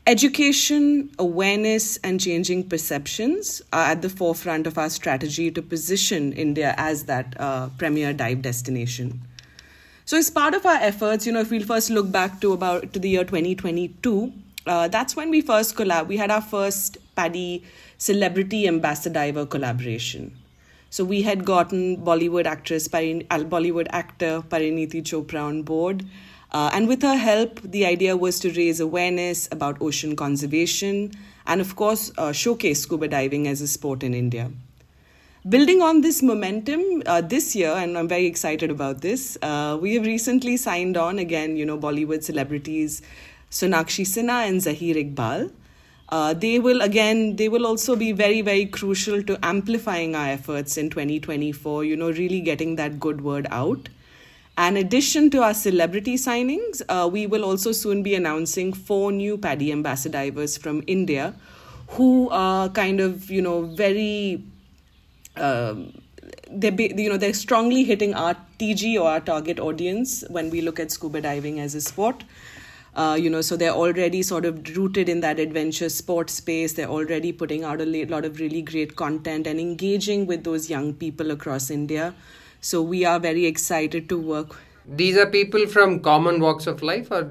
Education, 0.06 1.10
awareness, 1.18 1.98
and 1.98 2.22
changing 2.22 2.70
perceptions 2.70 3.64
are 3.72 3.86
at 3.86 4.04
the 4.04 4.10
forefront 4.10 4.68
of 4.68 4.78
our 4.78 4.92
strategy 4.92 5.50
to 5.50 5.64
position 5.64 6.32
India 6.34 6.76
as 6.78 7.06
that 7.06 7.34
uh, 7.40 7.70
premier 7.80 8.14
dive 8.14 8.44
destination. 8.44 9.22
So, 10.06 10.18
as 10.18 10.30
part 10.30 10.54
of 10.54 10.68
our 10.68 10.76
efforts, 10.76 11.26
you 11.26 11.32
know, 11.32 11.40
if 11.40 11.50
we'll 11.50 11.66
first 11.66 11.90
look 11.90 12.12
back 12.12 12.42
to 12.42 12.54
about 12.54 12.94
to 12.94 13.00
the 13.00 13.10
year 13.10 13.24
2022, 13.24 14.32
uh, 14.68 14.88
that's 14.88 15.16
when 15.16 15.32
we 15.32 15.42
first 15.42 15.76
collab. 15.76 16.08
We 16.08 16.18
had 16.18 16.30
our 16.30 16.42
first 16.42 16.98
PADI 17.16 17.64
celebrity 18.04 18.68
ambassador 18.68 19.46
collaboration. 19.46 20.36
So 20.90 21.06
we 21.06 21.22
had 21.22 21.46
gotten 21.46 21.98
Bollywood 21.98 22.46
actress, 22.46 22.88
Bollywood 22.88 23.88
actor 23.92 24.42
Parineeti 24.42 25.02
Chopra 25.02 25.44
on 25.44 25.64
board. 25.64 26.06
Uh, 26.52 26.70
and 26.74 26.88
with 26.88 27.02
her 27.02 27.16
help, 27.16 27.62
the 27.62 27.86
idea 27.86 28.18
was 28.18 28.40
to 28.42 28.52
raise 28.52 28.82
awareness 28.82 29.48
about 29.52 29.82
ocean 29.82 30.18
conservation 30.18 31.14
and, 31.48 31.62
of 31.62 31.76
course, 31.78 32.12
uh, 32.18 32.32
showcase 32.34 32.82
scuba 32.82 33.08
diving 33.08 33.48
as 33.48 33.62
a 33.62 33.68
sport 33.68 34.04
in 34.04 34.14
India. 34.14 34.52
Building 35.48 35.82
on 35.82 36.02
this 36.02 36.22
momentum 36.22 37.02
uh, 37.06 37.22
this 37.22 37.56
year, 37.56 37.72
and 37.72 37.98
I'm 37.98 38.08
very 38.08 38.26
excited 38.26 38.70
about 38.70 39.02
this, 39.02 39.38
uh, 39.42 39.78
we 39.82 39.96
have 39.96 40.06
recently 40.06 40.58
signed 40.58 40.98
on 40.98 41.20
again, 41.20 41.56
you 41.56 41.66
know, 41.66 41.78
Bollywood 41.78 42.24
celebrities 42.24 43.02
Sonakshi 43.50 44.06
Sinha 44.06 44.48
and 44.48 44.62
Zaheer 44.62 44.96
Iqbal. 45.04 45.52
Uh, 46.10 46.34
they 46.34 46.60
will 46.60 46.82
again 46.82 47.36
they 47.38 47.50
will 47.50 47.66
also 47.66 47.96
be 47.96 48.12
very 48.12 48.42
very 48.42 48.66
crucial 48.66 49.24
to 49.24 49.38
amplifying 49.42 50.16
our 50.16 50.28
efforts 50.28 50.78
in 50.78 50.90
2024 50.90 51.86
you 51.86 51.96
know 51.96 52.12
really 52.12 52.42
getting 52.42 52.76
that 52.76 53.00
good 53.00 53.22
word 53.22 53.48
out. 53.50 53.90
In 54.58 54.78
addition 54.78 55.32
to 55.32 55.42
our 55.42 55.54
celebrity 55.54 56.16
signings 56.16 56.82
uh, 56.88 57.08
we 57.12 57.26
will 57.26 57.44
also 57.44 57.72
soon 57.72 58.04
be 58.04 58.14
announcing 58.14 58.74
four 58.74 59.12
new 59.12 59.38
PADI 59.38 59.72
ambassador 59.72 60.18
divers 60.20 60.58
from 60.58 60.84
india 60.86 61.34
who 61.90 62.30
are 62.30 62.70
kind 62.70 63.00
of 63.00 63.32
you 63.32 63.42
know 63.42 63.62
very 63.64 64.44
um, 65.38 65.94
they're 66.50 66.74
you 66.82 67.10
know 67.10 67.18
they're 67.18 67.34
strongly 67.34 67.84
hitting 67.84 68.14
our 68.14 68.36
tg 68.60 69.00
or 69.00 69.10
our 69.10 69.20
target 69.20 69.60
audience 69.60 70.24
when 70.30 70.50
we 70.50 70.62
look 70.62 70.80
at 70.80 70.92
scuba 70.92 71.22
diving 71.22 71.60
as 71.60 71.76
a 71.76 71.82
sport 71.82 72.24
uh, 72.96 73.18
you 73.20 73.30
know, 73.30 73.42
so 73.42 73.58
they're 73.58 73.72
already 73.72 74.22
sort 74.22 74.46
of 74.46 74.78
rooted 74.78 75.10
in 75.10 75.22
that 75.22 75.40
adventure 75.40 75.90
sport 75.90 76.30
space. 76.30 76.74
They're 76.74 76.90
already 76.90 77.32
putting 77.32 77.64
out 77.64 77.82
a 77.82 77.86
lot 77.86 78.24
of 78.24 78.40
really 78.40 78.62
great 78.62 78.96
content 78.96 79.48
and 79.48 79.60
engaging 79.60 80.28
with 80.28 80.44
those 80.44 80.70
young 80.70 80.94
people 80.94 81.32
across 81.32 81.72
India. 81.72 82.14
So 82.62 82.82
we 82.82 83.04
are 83.04 83.20
very 83.20 83.46
excited 83.46 84.10
to 84.10 84.18
work. 84.20 84.56
These 84.86 85.18
are 85.18 85.26
people 85.26 85.66
from 85.66 86.02
common 86.02 86.40
walks 86.40 86.68
of 86.68 86.84
life 86.84 87.10
or 87.10 87.30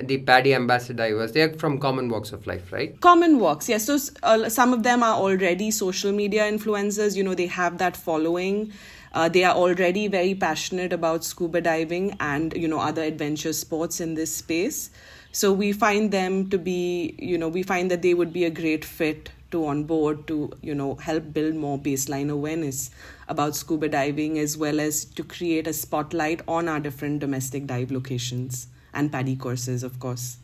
the 0.00 0.18
PADI 0.18 0.54
ambassador 0.54 0.94
divers 0.94 1.32
they 1.32 1.42
are 1.42 1.52
from 1.58 1.78
common 1.78 2.08
walks 2.08 2.32
of 2.32 2.46
life 2.46 2.72
right 2.72 2.98
common 3.00 3.38
walks 3.38 3.68
yes 3.68 3.84
so 3.84 3.98
uh, 4.22 4.48
some 4.48 4.72
of 4.72 4.84
them 4.84 5.02
are 5.02 5.16
already 5.16 5.70
social 5.70 6.12
media 6.12 6.44
influencers 6.50 7.16
you 7.16 7.22
know 7.22 7.34
they 7.34 7.46
have 7.46 7.78
that 7.78 7.96
following 7.96 8.72
uh, 9.12 9.28
they 9.28 9.44
are 9.44 9.54
already 9.54 10.08
very 10.08 10.34
passionate 10.34 10.92
about 10.92 11.24
scuba 11.24 11.60
diving 11.60 12.16
and 12.20 12.54
you 12.56 12.68
know 12.68 12.80
other 12.80 13.02
adventure 13.02 13.52
sports 13.52 14.00
in 14.00 14.14
this 14.14 14.34
space. 14.36 14.90
So 15.32 15.52
we 15.52 15.72
find 15.72 16.10
them 16.10 16.50
to 16.50 16.58
be 16.58 17.14
you 17.18 17.38
know 17.38 17.48
we 17.48 17.62
find 17.62 17.90
that 17.90 18.02
they 18.02 18.14
would 18.14 18.32
be 18.32 18.44
a 18.44 18.50
great 18.50 18.84
fit 18.84 19.30
to 19.50 19.66
onboard 19.66 20.26
to 20.26 20.50
you 20.62 20.74
know 20.74 20.94
help 20.96 21.32
build 21.32 21.54
more 21.54 21.78
baseline 21.78 22.30
awareness 22.30 22.90
about 23.28 23.56
scuba 23.56 23.88
diving 23.88 24.38
as 24.38 24.56
well 24.56 24.80
as 24.80 25.04
to 25.04 25.24
create 25.24 25.66
a 25.66 25.72
spotlight 25.72 26.42
on 26.46 26.68
our 26.68 26.80
different 26.80 27.20
domestic 27.20 27.66
dive 27.66 27.90
locations 27.90 28.66
and 28.92 29.10
PADI 29.10 29.36
courses 29.36 29.82
of 29.82 29.98
course 30.00 30.36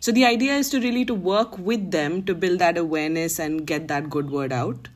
so 0.00 0.12
the 0.12 0.24
idea 0.26 0.54
is 0.54 0.68
to 0.70 0.80
really 0.80 1.04
to 1.04 1.14
work 1.14 1.58
with 1.58 1.90
them 1.90 2.22
to 2.24 2.34
build 2.34 2.58
that 2.58 2.76
awareness 2.76 3.38
and 3.38 3.66
get 3.66 3.88
that 3.88 4.10
good 4.10 4.30
word 4.30 4.52
out 4.52 4.88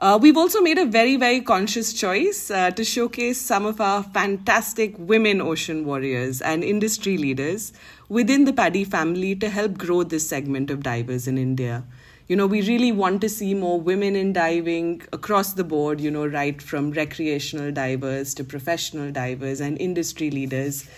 uh, 0.00 0.16
we've 0.20 0.36
also 0.36 0.60
made 0.60 0.78
a 0.78 0.84
very, 0.84 1.16
very 1.16 1.40
conscious 1.40 1.92
choice 1.92 2.52
uh, 2.52 2.70
to 2.70 2.84
showcase 2.84 3.40
some 3.40 3.66
of 3.66 3.80
our 3.80 4.04
fantastic 4.04 4.94
women 4.96 5.40
ocean 5.40 5.84
warriors 5.84 6.40
and 6.40 6.62
industry 6.62 7.18
leaders 7.18 7.72
within 8.08 8.44
the 8.44 8.52
PADI 8.52 8.84
family 8.84 9.34
to 9.34 9.50
help 9.50 9.76
grow 9.76 10.04
this 10.04 10.28
segment 10.28 10.70
of 10.70 10.84
divers 10.84 11.26
in 11.26 11.36
India. 11.36 11.82
You 12.28 12.36
know, 12.36 12.46
we 12.46 12.62
really 12.62 12.92
want 12.92 13.20
to 13.22 13.28
see 13.28 13.54
more 13.54 13.80
women 13.80 14.14
in 14.14 14.32
diving 14.32 15.02
across 15.12 15.54
the 15.54 15.64
board, 15.64 16.00
you 16.00 16.12
know, 16.12 16.26
right 16.26 16.62
from 16.62 16.92
recreational 16.92 17.72
divers 17.72 18.34
to 18.34 18.44
professional 18.44 19.10
divers 19.10 19.60
and 19.60 19.80
industry 19.80 20.30
leaders. 20.30 20.88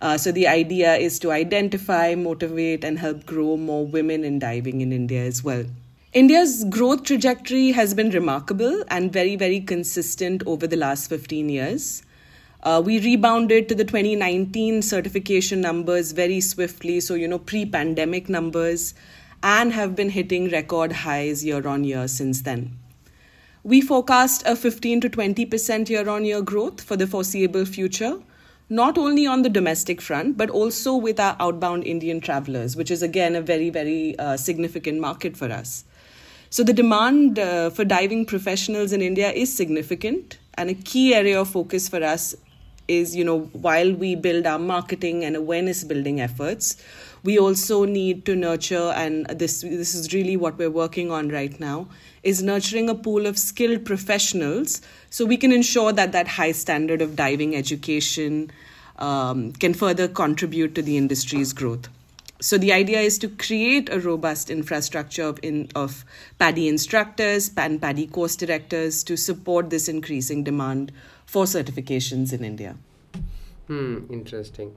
Uh, 0.00 0.18
so 0.18 0.32
the 0.32 0.48
idea 0.48 0.96
is 0.96 1.20
to 1.20 1.30
identify, 1.30 2.14
motivate, 2.16 2.82
and 2.82 2.98
help 2.98 3.24
grow 3.24 3.56
more 3.56 3.86
women 3.86 4.24
in 4.24 4.40
diving 4.40 4.80
in 4.80 4.92
India 4.92 5.22
as 5.22 5.44
well. 5.44 5.64
India's 6.14 6.64
growth 6.64 7.02
trajectory 7.02 7.72
has 7.72 7.92
been 7.92 8.08
remarkable 8.08 8.82
and 8.88 9.12
very, 9.12 9.36
very 9.36 9.60
consistent 9.60 10.42
over 10.46 10.66
the 10.66 10.76
last 10.76 11.10
15 11.10 11.50
years. 11.50 12.02
Uh, 12.62 12.80
we 12.82 12.98
rebounded 12.98 13.68
to 13.68 13.74
the 13.74 13.84
2019 13.84 14.80
certification 14.80 15.60
numbers 15.60 16.12
very 16.12 16.40
swiftly, 16.40 16.98
so, 17.00 17.12
you 17.12 17.28
know, 17.28 17.38
pre 17.38 17.66
pandemic 17.66 18.30
numbers, 18.30 18.94
and 19.42 19.74
have 19.74 19.94
been 19.94 20.08
hitting 20.08 20.48
record 20.48 20.92
highs 20.92 21.44
year 21.44 21.68
on 21.68 21.84
year 21.84 22.08
since 22.08 22.40
then. 22.40 22.78
We 23.62 23.82
forecast 23.82 24.42
a 24.46 24.56
15 24.56 25.02
to 25.02 25.10
20% 25.10 25.90
year 25.90 26.08
on 26.08 26.24
year 26.24 26.40
growth 26.40 26.80
for 26.80 26.96
the 26.96 27.06
foreseeable 27.06 27.66
future, 27.66 28.18
not 28.70 28.96
only 28.96 29.26
on 29.26 29.42
the 29.42 29.50
domestic 29.50 30.00
front, 30.00 30.38
but 30.38 30.48
also 30.48 30.96
with 30.96 31.20
our 31.20 31.36
outbound 31.38 31.84
Indian 31.84 32.22
travelers, 32.22 32.76
which 32.76 32.90
is 32.90 33.02
again 33.02 33.36
a 33.36 33.42
very, 33.42 33.68
very 33.68 34.18
uh, 34.18 34.38
significant 34.38 35.00
market 35.00 35.36
for 35.36 35.52
us. 35.52 35.84
So 36.50 36.64
the 36.64 36.72
demand 36.72 37.38
uh, 37.38 37.70
for 37.70 37.84
diving 37.84 38.24
professionals 38.24 38.92
in 38.92 39.02
India 39.02 39.30
is 39.30 39.54
significant, 39.54 40.38
and 40.54 40.70
a 40.70 40.74
key 40.74 41.14
area 41.14 41.40
of 41.40 41.50
focus 41.50 41.88
for 41.88 42.02
us 42.02 42.34
is, 42.88 43.14
you 43.14 43.22
know, 43.22 43.40
while 43.52 43.92
we 43.92 44.14
build 44.14 44.46
our 44.46 44.58
marketing 44.58 45.24
and 45.24 45.36
awareness 45.36 45.84
building 45.84 46.22
efforts, 46.22 46.82
we 47.22 47.38
also 47.38 47.84
need 47.84 48.24
to 48.24 48.34
nurture, 48.34 48.92
and 48.96 49.26
this 49.26 49.60
this 49.60 49.94
is 49.94 50.14
really 50.14 50.38
what 50.38 50.56
we're 50.56 50.70
working 50.70 51.10
on 51.10 51.28
right 51.28 51.60
now, 51.60 51.86
is 52.22 52.42
nurturing 52.42 52.88
a 52.88 52.94
pool 52.94 53.26
of 53.26 53.38
skilled 53.38 53.84
professionals, 53.84 54.80
so 55.10 55.26
we 55.26 55.36
can 55.36 55.52
ensure 55.52 55.92
that 55.92 56.12
that 56.12 56.28
high 56.28 56.52
standard 56.52 57.02
of 57.02 57.14
diving 57.14 57.54
education 57.54 58.50
um, 58.96 59.52
can 59.52 59.74
further 59.74 60.08
contribute 60.08 60.74
to 60.74 60.80
the 60.80 60.96
industry's 60.96 61.52
growth 61.52 61.88
so 62.40 62.56
the 62.56 62.72
idea 62.72 63.00
is 63.00 63.18
to 63.18 63.28
create 63.28 63.88
a 63.90 63.98
robust 63.98 64.50
infrastructure 64.50 65.24
of, 65.24 65.40
in, 65.42 65.68
of 65.74 66.04
PADI 66.38 66.68
instructors 66.68 67.50
and 67.56 67.80
PADI 67.80 68.06
course 68.06 68.36
directors 68.36 69.02
to 69.04 69.16
support 69.16 69.70
this 69.70 69.88
increasing 69.88 70.44
demand 70.44 70.92
for 71.26 71.44
certifications 71.44 72.32
in 72.32 72.44
India. 72.44 72.76
Hmm, 73.66 74.04
interesting. 74.10 74.74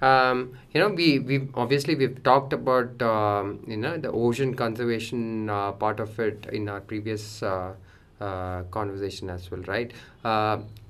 Um, 0.00 0.56
you 0.72 0.80
know, 0.80 0.90
we 0.90 1.18
we 1.18 1.48
obviously 1.54 1.96
we've 1.96 2.22
talked 2.22 2.52
about 2.52 3.02
um, 3.02 3.64
you 3.66 3.76
know 3.76 3.96
the 3.96 4.12
ocean 4.12 4.54
conservation 4.54 5.50
uh, 5.50 5.72
part 5.72 5.98
of 5.98 6.20
it 6.20 6.46
in 6.52 6.68
our 6.68 6.80
previous 6.80 7.42
uh, 7.42 7.72
uh, 8.20 8.62
conversation 8.64 9.28
as 9.28 9.50
well, 9.50 9.62
right? 9.62 9.92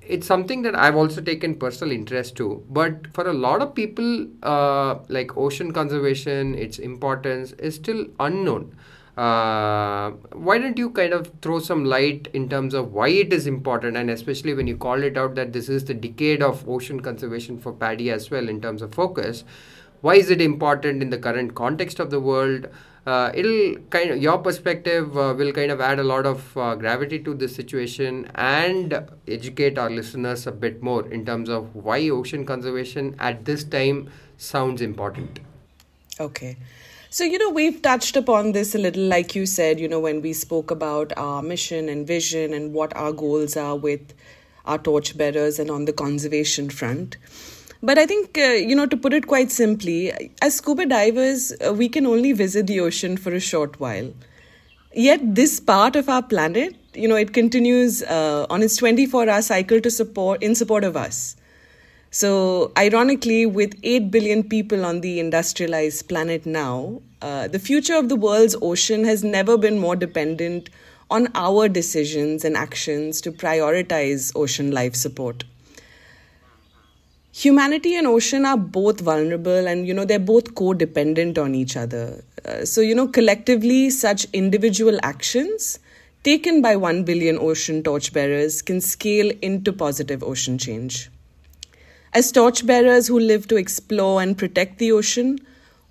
It's 0.09 0.25
something 0.25 0.63
that 0.63 0.75
I've 0.75 0.95
also 0.95 1.21
taken 1.21 1.55
personal 1.55 1.93
interest 1.93 2.35
to. 2.37 2.63
But 2.67 3.13
for 3.13 3.27
a 3.27 3.33
lot 3.33 3.61
of 3.61 3.75
people, 3.75 4.27
uh, 4.41 4.95
like 5.07 5.37
ocean 5.37 5.71
conservation, 5.71 6.55
its 6.55 6.79
importance 6.79 7.51
is 7.53 7.75
still 7.75 8.07
unknown. 8.19 8.75
Uh, 9.15 10.11
why 10.33 10.57
don't 10.57 10.77
you 10.77 10.89
kind 10.89 11.13
of 11.13 11.29
throw 11.43 11.59
some 11.59 11.85
light 11.85 12.27
in 12.33 12.49
terms 12.49 12.73
of 12.73 12.93
why 12.93 13.09
it 13.09 13.31
is 13.31 13.45
important, 13.45 13.97
and 13.97 14.09
especially 14.09 14.53
when 14.53 14.65
you 14.65 14.77
call 14.77 15.03
it 15.03 15.17
out 15.17 15.35
that 15.35 15.53
this 15.53 15.69
is 15.69 15.85
the 15.85 15.93
decade 15.93 16.41
of 16.41 16.67
ocean 16.67 17.01
conservation 17.01 17.59
for 17.59 17.73
PADI 17.73 18.09
as 18.11 18.31
well 18.31 18.49
in 18.49 18.61
terms 18.61 18.81
of 18.81 18.95
focus? 18.95 19.43
Why 20.01 20.15
is 20.15 20.31
it 20.31 20.41
important 20.41 21.03
in 21.03 21.09
the 21.09 21.17
current 21.17 21.53
context 21.53 21.99
of 21.99 22.09
the 22.09 22.19
world? 22.19 22.69
Uh, 23.05 23.31
it'll 23.33 23.75
kind 23.89 24.11
of 24.11 24.17
your 24.17 24.37
perspective 24.37 25.17
uh, 25.17 25.33
will 25.37 25.51
kind 25.51 25.71
of 25.71 25.81
add 25.81 25.99
a 25.99 26.03
lot 26.03 26.25
of 26.25 26.57
uh, 26.57 26.75
gravity 26.75 27.19
to 27.19 27.33
this 27.33 27.55
situation 27.55 28.29
and 28.35 28.93
educate 29.27 29.77
our 29.77 29.89
listeners 29.89 30.45
a 30.47 30.51
bit 30.51 30.81
more 30.83 31.07
in 31.07 31.25
terms 31.25 31.49
of 31.49 31.73
why 31.75 32.09
ocean 32.09 32.45
conservation 32.45 33.15
at 33.19 33.45
this 33.45 33.63
time 33.63 34.09
sounds 34.37 34.81
important. 34.81 35.39
Okay. 36.19 36.57
So, 37.11 37.23
you 37.23 37.39
know, 37.39 37.49
we've 37.49 37.81
touched 37.81 38.15
upon 38.15 38.51
this 38.51 38.75
a 38.75 38.77
little, 38.77 39.03
like 39.03 39.33
you 39.33 39.47
said, 39.47 39.79
you 39.79 39.87
know, 39.87 39.99
when 39.99 40.21
we 40.21 40.31
spoke 40.31 40.69
about 40.69 41.11
our 41.17 41.41
mission 41.41 41.89
and 41.89 42.05
vision 42.05 42.53
and 42.53 42.71
what 42.71 42.95
our 42.95 43.11
goals 43.11 43.57
are 43.57 43.75
with 43.75 44.13
our 44.65 44.77
torchbearers 44.77 45.57
and 45.57 45.71
on 45.71 45.85
the 45.85 45.93
conservation 45.93 46.69
front. 46.69 47.17
But 47.81 47.97
I 47.97 48.05
think, 48.05 48.37
uh, 48.37 48.41
you 48.41 48.75
know, 48.75 48.85
to 48.85 48.97
put 48.97 49.13
it 49.13 49.27
quite 49.27 49.51
simply, 49.51 50.11
as 50.41 50.55
scuba 50.55 50.85
divers, 50.85 51.53
uh, 51.65 51.73
we 51.73 51.87
can 51.87 52.05
only 52.05 52.33
visit 52.33 52.67
the 52.67 52.81
ocean 52.81 53.15
for 53.15 53.33
a 53.33 53.39
short 53.39 53.79
while. 53.79 54.13
Yet, 54.93 55.35
this 55.35 55.61
part 55.61 55.95
of 55.95 56.09
our 56.09 56.21
planet, 56.21 56.75
you 56.93 57.07
know, 57.07 57.15
it 57.15 57.31
continues 57.33 58.03
uh, 58.03 58.47
on 58.49 58.63
its 58.63 58.75
24 58.75 59.29
hour 59.29 59.41
cycle 59.41 59.79
to 59.79 59.89
support, 59.89 60.43
in 60.43 60.55
support 60.55 60.83
of 60.83 60.97
us. 60.97 61.37
So, 62.11 62.73
ironically, 62.77 63.45
with 63.45 63.79
8 63.81 64.11
billion 64.11 64.43
people 64.43 64.83
on 64.83 64.99
the 64.99 65.19
industrialized 65.21 66.09
planet 66.09 66.45
now, 66.45 67.01
uh, 67.21 67.47
the 67.47 67.59
future 67.59 67.95
of 67.95 68.09
the 68.09 68.15
world's 68.17 68.57
ocean 68.61 69.05
has 69.05 69.23
never 69.23 69.57
been 69.57 69.79
more 69.79 69.95
dependent 69.95 70.69
on 71.09 71.29
our 71.33 71.69
decisions 71.69 72.43
and 72.43 72.57
actions 72.57 73.21
to 73.21 73.31
prioritize 73.31 74.33
ocean 74.35 74.71
life 74.71 74.95
support. 74.95 75.45
Humanity 77.39 77.95
and 77.95 78.05
ocean 78.05 78.45
are 78.45 78.57
both 78.57 78.99
vulnerable 78.99 79.65
and, 79.65 79.87
you 79.87 79.93
know, 79.93 80.03
they're 80.03 80.19
both 80.19 80.55
codependent 80.55 81.37
on 81.37 81.55
each 81.55 81.77
other. 81.77 82.21
Uh, 82.43 82.65
so, 82.65 82.81
you 82.81 82.93
know, 82.93 83.07
collectively, 83.07 83.89
such 83.89 84.25
individual 84.33 84.99
actions 85.03 85.79
taken 86.23 86.61
by 86.61 86.75
1 86.75 87.05
billion 87.05 87.37
ocean 87.39 87.81
torchbearers 87.81 88.61
can 88.61 88.81
scale 88.81 89.31
into 89.41 89.71
positive 89.71 90.21
ocean 90.21 90.57
change. 90.57 91.09
As 92.13 92.29
torchbearers 92.29 93.07
who 93.07 93.17
live 93.17 93.47
to 93.47 93.55
explore 93.55 94.21
and 94.21 94.37
protect 94.37 94.77
the 94.77 94.91
ocean, 94.91 95.39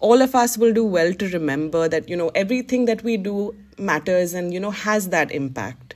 all 0.00 0.20
of 0.20 0.34
us 0.34 0.58
will 0.58 0.74
do 0.74 0.84
well 0.84 1.14
to 1.14 1.30
remember 1.30 1.88
that, 1.88 2.10
you 2.10 2.16
know, 2.16 2.28
everything 2.34 2.84
that 2.84 3.02
we 3.02 3.16
do 3.16 3.54
matters 3.78 4.34
and, 4.34 4.52
you 4.52 4.60
know, 4.60 4.70
has 4.70 5.08
that 5.08 5.30
impact. 5.30 5.87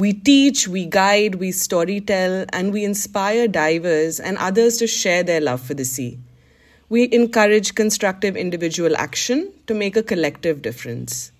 We 0.00 0.14
teach, 0.14 0.66
we 0.66 0.86
guide, 0.86 1.34
we 1.34 1.50
storytell, 1.50 2.48
and 2.54 2.72
we 2.72 2.84
inspire 2.84 3.46
divers 3.46 4.18
and 4.18 4.38
others 4.38 4.78
to 4.78 4.86
share 4.86 5.22
their 5.22 5.42
love 5.42 5.60
for 5.60 5.74
the 5.74 5.84
sea. 5.84 6.18
We 6.88 7.12
encourage 7.12 7.74
constructive 7.74 8.34
individual 8.34 8.96
action 8.96 9.52
to 9.66 9.74
make 9.74 9.98
a 9.98 10.02
collective 10.02 10.62
difference. 10.62 11.32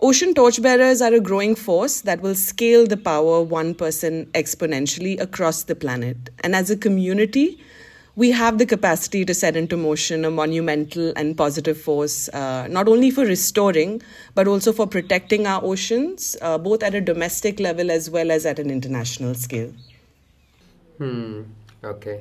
Ocean 0.00 0.34
torchbearers 0.34 1.00
are 1.00 1.14
a 1.14 1.20
growing 1.20 1.54
force 1.54 2.00
that 2.00 2.22
will 2.22 2.34
scale 2.34 2.88
the 2.88 2.96
power 2.96 3.36
of 3.36 3.52
one 3.52 3.76
person 3.76 4.26
exponentially 4.34 5.20
across 5.20 5.62
the 5.62 5.76
planet. 5.76 6.16
And 6.40 6.56
as 6.56 6.70
a 6.70 6.76
community, 6.76 7.60
we 8.16 8.30
have 8.30 8.58
the 8.58 8.66
capacity 8.66 9.24
to 9.24 9.34
set 9.34 9.56
into 9.56 9.76
motion 9.76 10.24
a 10.24 10.30
monumental 10.30 11.12
and 11.16 11.36
positive 11.36 11.80
force, 11.80 12.28
uh, 12.28 12.66
not 12.68 12.88
only 12.88 13.10
for 13.10 13.24
restoring, 13.24 14.00
but 14.34 14.46
also 14.46 14.72
for 14.72 14.86
protecting 14.86 15.46
our 15.46 15.62
oceans, 15.64 16.36
uh, 16.40 16.56
both 16.56 16.82
at 16.82 16.94
a 16.94 17.00
domestic 17.00 17.58
level 17.58 17.90
as 17.90 18.08
well 18.08 18.30
as 18.30 18.46
at 18.46 18.58
an 18.58 18.70
international 18.70 19.34
scale. 19.34 19.72
Hmm. 20.98 21.42
Okay. 21.82 22.20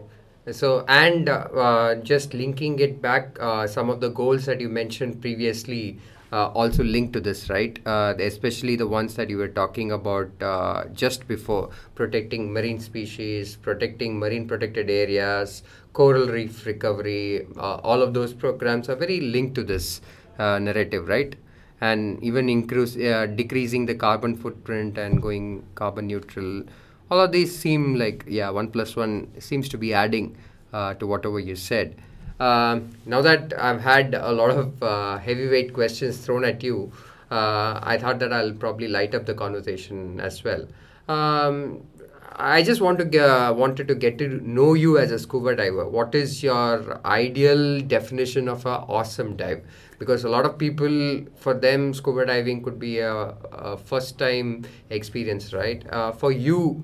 So, 0.51 0.83
and 0.89 1.29
uh, 1.29 1.95
just 2.03 2.33
linking 2.33 2.79
it 2.79 3.01
back, 3.01 3.37
uh, 3.39 3.65
some 3.67 3.89
of 3.89 4.01
the 4.01 4.09
goals 4.09 4.45
that 4.45 4.59
you 4.59 4.67
mentioned 4.67 5.21
previously 5.21 5.99
uh, 6.33 6.47
also 6.47 6.83
linked 6.83 7.13
to 7.13 7.21
this, 7.21 7.49
right? 7.49 7.79
Uh, 7.85 8.15
especially 8.17 8.75
the 8.75 8.87
ones 8.87 9.15
that 9.15 9.29
you 9.29 9.37
were 9.37 9.47
talking 9.47 9.91
about 9.91 10.29
uh, 10.41 10.85
just 10.91 11.27
before 11.27 11.69
protecting 11.93 12.51
marine 12.51 12.79
species, 12.79 13.55
protecting 13.55 14.17
marine 14.17 14.47
protected 14.47 14.89
areas, 14.89 15.61
coral 15.93 16.27
reef 16.27 16.65
recovery. 16.65 17.45
Uh, 17.55 17.75
all 17.89 18.01
of 18.01 18.15
those 18.15 18.33
programs 18.33 18.89
are 18.89 18.95
very 18.95 19.19
linked 19.21 19.53
to 19.53 19.63
this 19.63 20.01
uh, 20.39 20.57
narrative, 20.57 21.07
right? 21.07 21.35
And 21.81 22.23
even 22.23 22.49
increase, 22.49 22.97
uh, 22.97 23.27
decreasing 23.27 23.85
the 23.85 23.93
carbon 23.93 24.35
footprint 24.35 24.97
and 24.97 25.21
going 25.21 25.63
carbon 25.75 26.07
neutral. 26.07 26.63
All 27.11 27.19
of 27.19 27.31
these 27.31 27.55
seem 27.55 27.95
like, 27.95 28.25
yeah, 28.27 28.49
one 28.49 28.69
plus 28.69 28.95
one 28.95 29.29
seems 29.39 29.69
to 29.69 29.77
be 29.77 29.93
adding 29.93 30.35
to 30.71 31.05
whatever 31.05 31.39
you 31.39 31.55
said. 31.55 31.95
Um, 32.43 32.89
now 33.05 33.21
that 33.21 33.53
I've 33.57 33.81
had 33.81 34.15
a 34.15 34.31
lot 34.31 34.51
of 34.51 34.83
uh, 34.83 35.17
heavyweight 35.17 35.73
questions 35.73 36.17
thrown 36.17 36.43
at 36.43 36.61
you, 36.61 36.91
uh, 37.31 37.79
I 37.81 37.97
thought 37.97 38.19
that 38.19 38.33
I'll 38.33 38.53
probably 38.53 38.87
light 38.87 39.15
up 39.15 39.25
the 39.25 39.33
conversation 39.33 40.19
as 40.19 40.43
well. 40.43 40.67
Um, 41.07 41.87
I 42.35 42.63
just 42.63 42.81
want 42.81 42.99
to 42.99 43.19
uh, 43.19 43.53
wanted 43.53 43.87
to 43.87 43.95
get 43.95 44.17
to 44.17 44.27
know 44.27 44.73
you 44.73 44.97
as 44.97 45.11
a 45.11 45.19
scuba 45.19 45.55
diver. 45.55 45.87
What 45.87 46.15
is 46.15 46.43
your 46.43 46.99
ideal 47.05 47.79
definition 47.81 48.49
of 48.49 48.65
an 48.65 48.83
awesome 48.97 49.35
dive? 49.37 49.63
Because 49.99 50.23
a 50.25 50.29
lot 50.29 50.45
of 50.45 50.57
people, 50.57 51.25
for 51.35 51.53
them, 51.53 51.93
scuba 51.93 52.25
diving 52.25 52.63
could 52.63 52.79
be 52.79 52.99
a, 52.99 53.35
a 53.51 53.77
first 53.77 54.17
time 54.17 54.65
experience, 54.89 55.53
right? 55.53 55.85
Uh, 55.91 56.11
for 56.11 56.31
you, 56.31 56.83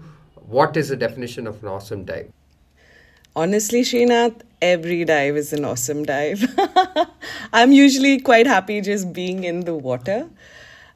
what 0.57 0.77
is 0.77 0.89
the 0.89 0.95
definition 0.95 1.47
of 1.47 1.63
an 1.63 1.69
awesome 1.69 2.05
dive? 2.05 2.31
Honestly, 3.35 3.81
Srinath, 3.81 4.41
every 4.61 5.05
dive 5.05 5.37
is 5.37 5.53
an 5.53 5.65
awesome 5.65 6.03
dive. 6.03 6.43
I'm 7.53 7.71
usually 7.71 8.19
quite 8.19 8.47
happy 8.47 8.81
just 8.81 9.13
being 9.13 9.43
in 9.43 9.61
the 9.61 9.75
water. 9.75 10.29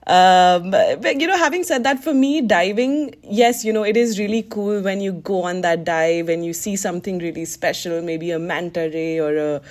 Um, 0.05 0.71
but 0.71 1.21
you 1.21 1.27
know, 1.27 1.37
having 1.37 1.63
said 1.63 1.83
that, 1.85 2.03
for 2.03 2.13
me, 2.13 2.41
diving, 2.41 3.15
yes, 3.23 3.63
you 3.63 3.71
know, 3.71 3.83
it 3.83 3.95
is 3.95 4.19
really 4.19 4.43
cool 4.43 4.81
when 4.81 4.99
you 4.99 5.13
go 5.13 5.43
on 5.43 5.61
that 5.61 5.85
dive 5.85 6.27
and 6.27 6.45
you 6.45 6.53
see 6.53 6.75
something 6.75 7.19
really 7.19 7.45
special, 7.45 8.01
maybe 8.01 8.31
a 8.31 8.39
manta 8.39 8.89
ray 8.93 9.19
or 9.19 9.37
a, 9.37 9.61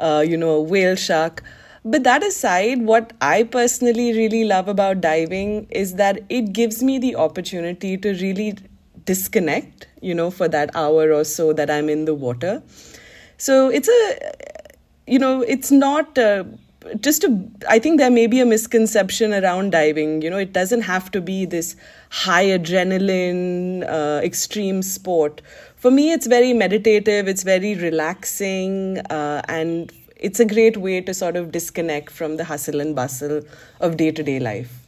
uh, 0.00 0.20
you 0.20 0.36
know, 0.36 0.50
a 0.52 0.62
whale 0.62 0.96
shark. 0.96 1.42
But 1.84 2.02
that 2.04 2.22
aside, 2.22 2.80
what 2.80 3.12
I 3.20 3.42
personally 3.42 4.14
really 4.16 4.44
love 4.44 4.68
about 4.68 5.02
diving 5.02 5.66
is 5.68 5.96
that 5.96 6.22
it 6.30 6.54
gives 6.54 6.82
me 6.82 6.98
the 6.98 7.16
opportunity 7.16 7.98
to 7.98 8.14
really 8.14 8.56
disconnect, 9.04 9.86
you 10.00 10.14
know, 10.14 10.30
for 10.30 10.48
that 10.48 10.74
hour 10.74 11.12
or 11.12 11.24
so 11.24 11.52
that 11.52 11.70
I'm 11.70 11.90
in 11.90 12.06
the 12.06 12.14
water. 12.14 12.62
So 13.36 13.68
it's 13.68 13.88
a, 13.88 14.32
you 15.06 15.18
know, 15.18 15.42
it's 15.42 15.70
not. 15.70 16.16
Uh, 16.18 16.44
just 17.00 17.22
to, 17.22 17.50
I 17.68 17.78
think 17.78 17.98
there 17.98 18.10
may 18.10 18.26
be 18.26 18.40
a 18.40 18.46
misconception 18.46 19.32
around 19.32 19.70
diving. 19.70 20.20
You 20.20 20.28
know, 20.28 20.36
it 20.36 20.52
doesn't 20.52 20.82
have 20.82 21.10
to 21.12 21.20
be 21.22 21.46
this 21.46 21.76
high 22.10 22.44
adrenaline, 22.44 23.88
uh, 23.88 24.20
extreme 24.22 24.82
sport. 24.82 25.40
For 25.76 25.90
me, 25.90 26.12
it's 26.12 26.26
very 26.26 26.52
meditative, 26.52 27.26
it's 27.26 27.42
very 27.42 27.74
relaxing, 27.74 28.98
uh, 29.10 29.42
and 29.48 29.92
it's 30.16 30.40
a 30.40 30.44
great 30.44 30.76
way 30.76 31.00
to 31.00 31.14
sort 31.14 31.36
of 31.36 31.52
disconnect 31.52 32.10
from 32.10 32.36
the 32.36 32.44
hustle 32.44 32.80
and 32.80 32.94
bustle 32.94 33.42
of 33.80 33.96
day 33.96 34.10
to 34.10 34.22
day 34.22 34.38
life. 34.38 34.83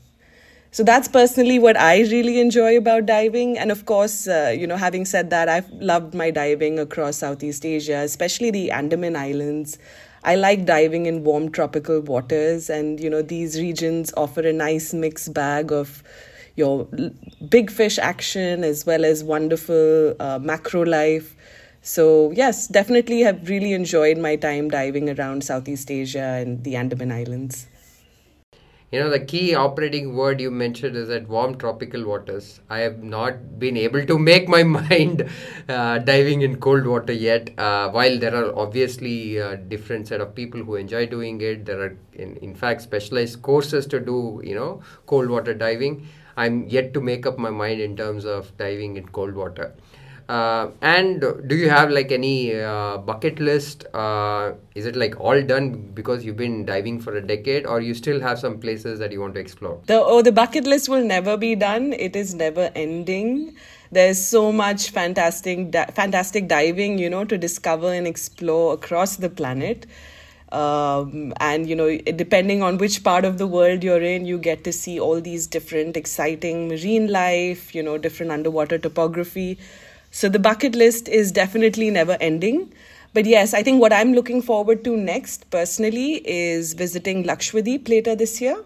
So 0.70 0.82
that's 0.82 1.08
personally 1.08 1.58
what 1.58 1.78
I 1.78 2.00
really 2.00 2.40
enjoy 2.40 2.76
about 2.76 3.06
diving. 3.06 3.58
And 3.58 3.70
of 3.70 3.86
course, 3.86 4.28
uh, 4.28 4.54
you 4.56 4.66
know, 4.66 4.76
having 4.76 5.04
said 5.04 5.30
that, 5.30 5.48
I've 5.48 5.70
loved 5.70 6.14
my 6.14 6.30
diving 6.30 6.78
across 6.78 7.16
Southeast 7.16 7.64
Asia, 7.64 7.98
especially 7.98 8.50
the 8.50 8.70
Andaman 8.70 9.16
Islands. 9.16 9.78
I 10.22 10.34
like 10.34 10.66
diving 10.66 11.06
in 11.06 11.22
warm 11.24 11.50
tropical 11.52 12.00
waters, 12.00 12.68
and 12.68 12.98
you 12.98 13.08
know, 13.08 13.22
these 13.22 13.58
regions 13.60 14.12
offer 14.16 14.40
a 14.40 14.52
nice 14.52 14.92
mixed 14.92 15.32
bag 15.32 15.72
of 15.72 16.02
your 16.56 16.88
big 17.48 17.70
fish 17.70 17.98
action 17.98 18.64
as 18.64 18.84
well 18.84 19.04
as 19.04 19.22
wonderful 19.22 20.16
uh, 20.18 20.38
macro 20.40 20.82
life. 20.84 21.36
So, 21.82 22.32
yes, 22.32 22.66
definitely 22.66 23.20
have 23.20 23.48
really 23.48 23.72
enjoyed 23.72 24.18
my 24.18 24.34
time 24.34 24.68
diving 24.68 25.16
around 25.16 25.44
Southeast 25.44 25.90
Asia 25.90 26.42
and 26.42 26.64
the 26.64 26.74
Andaman 26.74 27.12
Islands 27.12 27.68
you 28.92 29.00
know 29.00 29.10
the 29.10 29.18
key 29.18 29.54
operating 29.54 30.14
word 30.14 30.40
you 30.40 30.50
mentioned 30.50 30.96
is 30.96 31.08
that 31.08 31.28
warm 31.28 31.56
tropical 31.58 32.04
waters. 32.04 32.60
I 32.70 32.78
have 32.80 33.02
not 33.02 33.58
been 33.58 33.76
able 33.76 34.06
to 34.06 34.18
make 34.18 34.48
my 34.48 34.62
mind 34.78 35.28
uh, 35.68 35.98
diving 35.98 36.42
in 36.42 36.60
cold 36.60 36.86
water 36.86 37.12
yet. 37.12 37.50
Uh, 37.58 37.90
while 37.90 38.18
there 38.18 38.34
are 38.34 38.56
obviously 38.56 39.38
a 39.38 39.50
uh, 39.52 39.56
different 39.56 40.06
set 40.08 40.20
of 40.20 40.34
people 40.34 40.62
who 40.62 40.76
enjoy 40.76 41.06
doing 41.06 41.40
it 41.40 41.64
there 41.66 41.80
are 41.80 41.96
in, 42.14 42.36
in 42.36 42.54
fact 42.54 42.82
specialized 42.82 43.42
courses 43.42 43.86
to 43.86 43.98
do 43.98 44.40
you 44.44 44.54
know 44.54 44.80
cold 45.06 45.28
water 45.28 45.54
diving. 45.54 46.06
I'm 46.36 46.68
yet 46.68 46.92
to 46.94 47.00
make 47.00 47.26
up 47.26 47.38
my 47.38 47.50
mind 47.50 47.80
in 47.80 47.96
terms 47.96 48.24
of 48.24 48.56
diving 48.56 48.96
in 48.98 49.08
cold 49.08 49.34
water 49.34 49.74
uh, 50.28 50.70
and 50.82 51.20
do 51.46 51.54
you 51.54 51.68
have 51.70 51.90
like 51.90 52.10
any 52.10 52.54
uh, 52.54 52.98
bucket 52.98 53.38
list? 53.38 53.86
Uh, 53.94 54.52
is 54.74 54.84
it 54.84 54.96
like 54.96 55.20
all 55.20 55.40
done 55.40 55.90
because 55.94 56.24
you've 56.24 56.36
been 56.36 56.64
diving 56.64 57.00
for 57.00 57.16
a 57.16 57.20
decade, 57.20 57.66
or 57.66 57.80
you 57.80 57.94
still 57.94 58.20
have 58.20 58.38
some 58.38 58.58
places 58.58 58.98
that 58.98 59.12
you 59.12 59.20
want 59.20 59.34
to 59.34 59.40
explore? 59.40 59.80
The 59.86 60.02
oh, 60.02 60.22
the 60.22 60.32
bucket 60.32 60.64
list 60.64 60.88
will 60.88 61.04
never 61.04 61.36
be 61.36 61.54
done. 61.54 61.92
It 61.92 62.16
is 62.16 62.34
never 62.34 62.72
ending. 62.74 63.56
There's 63.92 64.24
so 64.24 64.50
much 64.50 64.90
fantastic, 64.90 65.70
di- 65.70 65.86
fantastic 65.94 66.48
diving, 66.48 66.98
you 66.98 67.08
know, 67.08 67.24
to 67.24 67.38
discover 67.38 67.92
and 67.92 68.06
explore 68.06 68.74
across 68.74 69.16
the 69.16 69.30
planet. 69.30 69.86
Um, 70.50 71.34
and 71.38 71.68
you 71.68 71.76
know, 71.76 71.96
depending 71.98 72.62
on 72.62 72.78
which 72.78 73.04
part 73.04 73.24
of 73.24 73.38
the 73.38 73.46
world 73.46 73.84
you're 73.84 74.02
in, 74.02 74.26
you 74.26 74.38
get 74.38 74.64
to 74.64 74.72
see 74.72 74.98
all 74.98 75.20
these 75.20 75.46
different 75.46 75.96
exciting 75.96 76.68
marine 76.68 77.08
life, 77.08 77.74
you 77.76 77.82
know, 77.82 77.96
different 77.96 78.32
underwater 78.32 78.78
topography. 78.78 79.58
So 80.16 80.30
the 80.30 80.38
bucket 80.38 80.74
list 80.74 81.08
is 81.08 81.30
definitely 81.30 81.90
never 81.90 82.16
ending. 82.22 82.72
But 83.12 83.26
yes, 83.26 83.52
I 83.52 83.62
think 83.62 83.82
what 83.82 83.92
I'm 83.92 84.14
looking 84.14 84.40
forward 84.40 84.82
to 84.84 84.96
next 84.96 85.50
personally 85.50 86.26
is 86.26 86.72
visiting 86.72 87.24
Lakshadweep 87.24 87.86
later 87.86 88.16
this 88.16 88.40
year. 88.40 88.56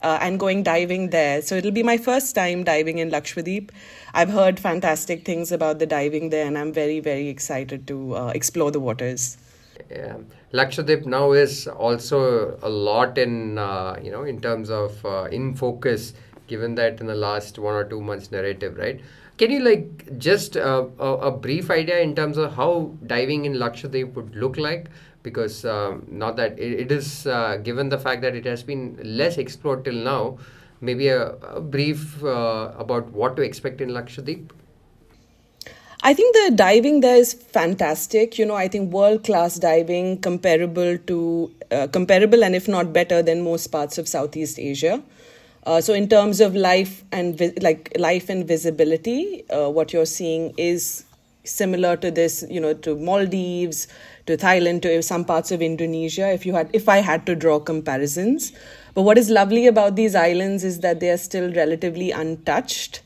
Uh, 0.00 0.18
and 0.20 0.38
going 0.38 0.62
diving 0.62 1.10
there. 1.10 1.42
So 1.42 1.56
it'll 1.56 1.72
be 1.72 1.82
my 1.82 1.96
first 1.96 2.36
time 2.36 2.62
diving 2.62 2.98
in 2.98 3.10
Lakshadweep. 3.10 3.70
I've 4.14 4.30
heard 4.30 4.58
fantastic 4.60 5.24
things 5.24 5.52
about 5.52 5.78
the 5.80 5.86
diving 5.86 6.30
there, 6.30 6.44
and 6.44 6.58
I'm 6.58 6.72
very, 6.72 6.98
very 6.98 7.28
excited 7.28 7.86
to 7.86 8.16
uh, 8.16 8.32
explore 8.34 8.72
the 8.72 8.80
waters. 8.80 9.38
Yeah. 9.90 10.16
Lakshadweep 10.52 11.06
now 11.06 11.30
is 11.32 11.68
also 11.68 12.58
a 12.62 12.68
lot 12.68 13.16
in 13.16 13.58
uh, 13.58 13.96
you 14.02 14.10
know 14.10 14.24
in 14.24 14.40
terms 14.40 14.70
of 14.70 15.06
uh, 15.06 15.28
in 15.30 15.54
focus, 15.54 16.14
given 16.48 16.74
that 16.74 17.00
in 17.00 17.06
the 17.06 17.14
last 17.14 17.60
one 17.60 17.74
or 17.74 17.84
two 17.84 18.00
months 18.00 18.32
narrative, 18.32 18.76
right? 18.76 19.00
Can 19.42 19.50
you 19.50 19.58
like 19.58 20.18
just 20.18 20.56
uh, 20.56 20.86
a, 21.00 21.14
a, 21.28 21.30
brief 21.32 21.68
idea 21.68 21.98
in 21.98 22.14
terms 22.14 22.36
of 22.36 22.54
how 22.54 22.92
diving 23.08 23.44
in 23.44 23.54
Lakshadweep 23.54 24.14
would 24.14 24.36
look 24.36 24.56
like? 24.56 24.86
Because 25.24 25.64
um, 25.64 26.06
not 26.08 26.36
that 26.36 26.56
it, 26.60 26.82
it 26.82 26.92
is 26.92 27.26
uh, 27.26 27.56
given 27.56 27.88
the 27.88 27.98
fact 27.98 28.22
that 28.22 28.36
it 28.36 28.44
has 28.44 28.62
been 28.62 29.00
less 29.02 29.38
explored 29.38 29.84
till 29.84 29.94
now, 29.94 30.38
maybe 30.80 31.08
a, 31.08 31.30
a 31.56 31.60
brief 31.60 32.22
uh, 32.22 32.70
about 32.78 33.10
what 33.10 33.34
to 33.34 33.42
expect 33.42 33.80
in 33.80 33.88
Lakshadweep. 33.88 34.50
I 36.04 36.14
think 36.14 36.36
the 36.36 36.52
diving 36.54 37.00
there 37.00 37.16
is 37.16 37.34
fantastic. 37.34 38.38
You 38.38 38.46
know, 38.46 38.54
I 38.54 38.68
think 38.68 38.92
world 38.92 39.24
class 39.24 39.56
diving, 39.56 40.20
comparable 40.20 40.98
to 40.98 41.50
uh, 41.72 41.88
comparable 41.88 42.44
and 42.44 42.54
if 42.54 42.68
not 42.68 42.92
better 42.92 43.24
than 43.24 43.42
most 43.42 43.72
parts 43.72 43.98
of 43.98 44.06
Southeast 44.06 44.60
Asia. 44.60 45.02
Uh, 45.64 45.80
so 45.80 45.94
in 45.94 46.08
terms 46.08 46.40
of 46.40 46.56
life 46.56 47.04
and 47.12 47.38
vi- 47.38 47.54
like 47.60 47.92
life 47.98 48.28
and 48.28 48.46
visibility, 48.46 49.48
uh, 49.50 49.68
what 49.68 49.92
you're 49.92 50.06
seeing 50.06 50.52
is 50.56 51.04
similar 51.44 51.96
to 51.96 52.10
this, 52.10 52.44
you 52.48 52.60
know, 52.60 52.74
to 52.74 52.96
Maldives, 52.96 53.88
to 54.26 54.36
Thailand, 54.36 54.82
to 54.82 55.02
some 55.02 55.24
parts 55.24 55.50
of 55.50 55.62
Indonesia. 55.62 56.32
If 56.32 56.46
you 56.46 56.54
had, 56.54 56.70
if 56.72 56.88
I 56.88 56.98
had 56.98 57.26
to 57.26 57.34
draw 57.34 57.58
comparisons, 57.58 58.52
but 58.94 59.02
what 59.02 59.18
is 59.18 59.30
lovely 59.30 59.66
about 59.66 59.96
these 59.96 60.14
islands 60.14 60.64
is 60.64 60.80
that 60.80 61.00
they 61.00 61.10
are 61.10 61.16
still 61.16 61.52
relatively 61.52 62.10
untouched. 62.10 63.02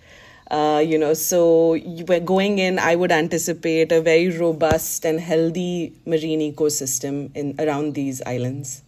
Uh, 0.51 0.83
you 0.87 0.97
know, 0.97 1.13
so 1.13 1.77
we're 2.09 2.21
going 2.21 2.59
in. 2.59 2.79
I 2.79 2.95
would 2.95 3.11
anticipate 3.11 3.91
a 3.91 4.01
very 4.01 4.31
robust 4.31 5.05
and 5.05 5.21
healthy 5.21 5.93
marine 6.07 6.41
ecosystem 6.41 7.35
in 7.35 7.55
around 7.59 7.95
these 7.95 8.23
islands. 8.23 8.83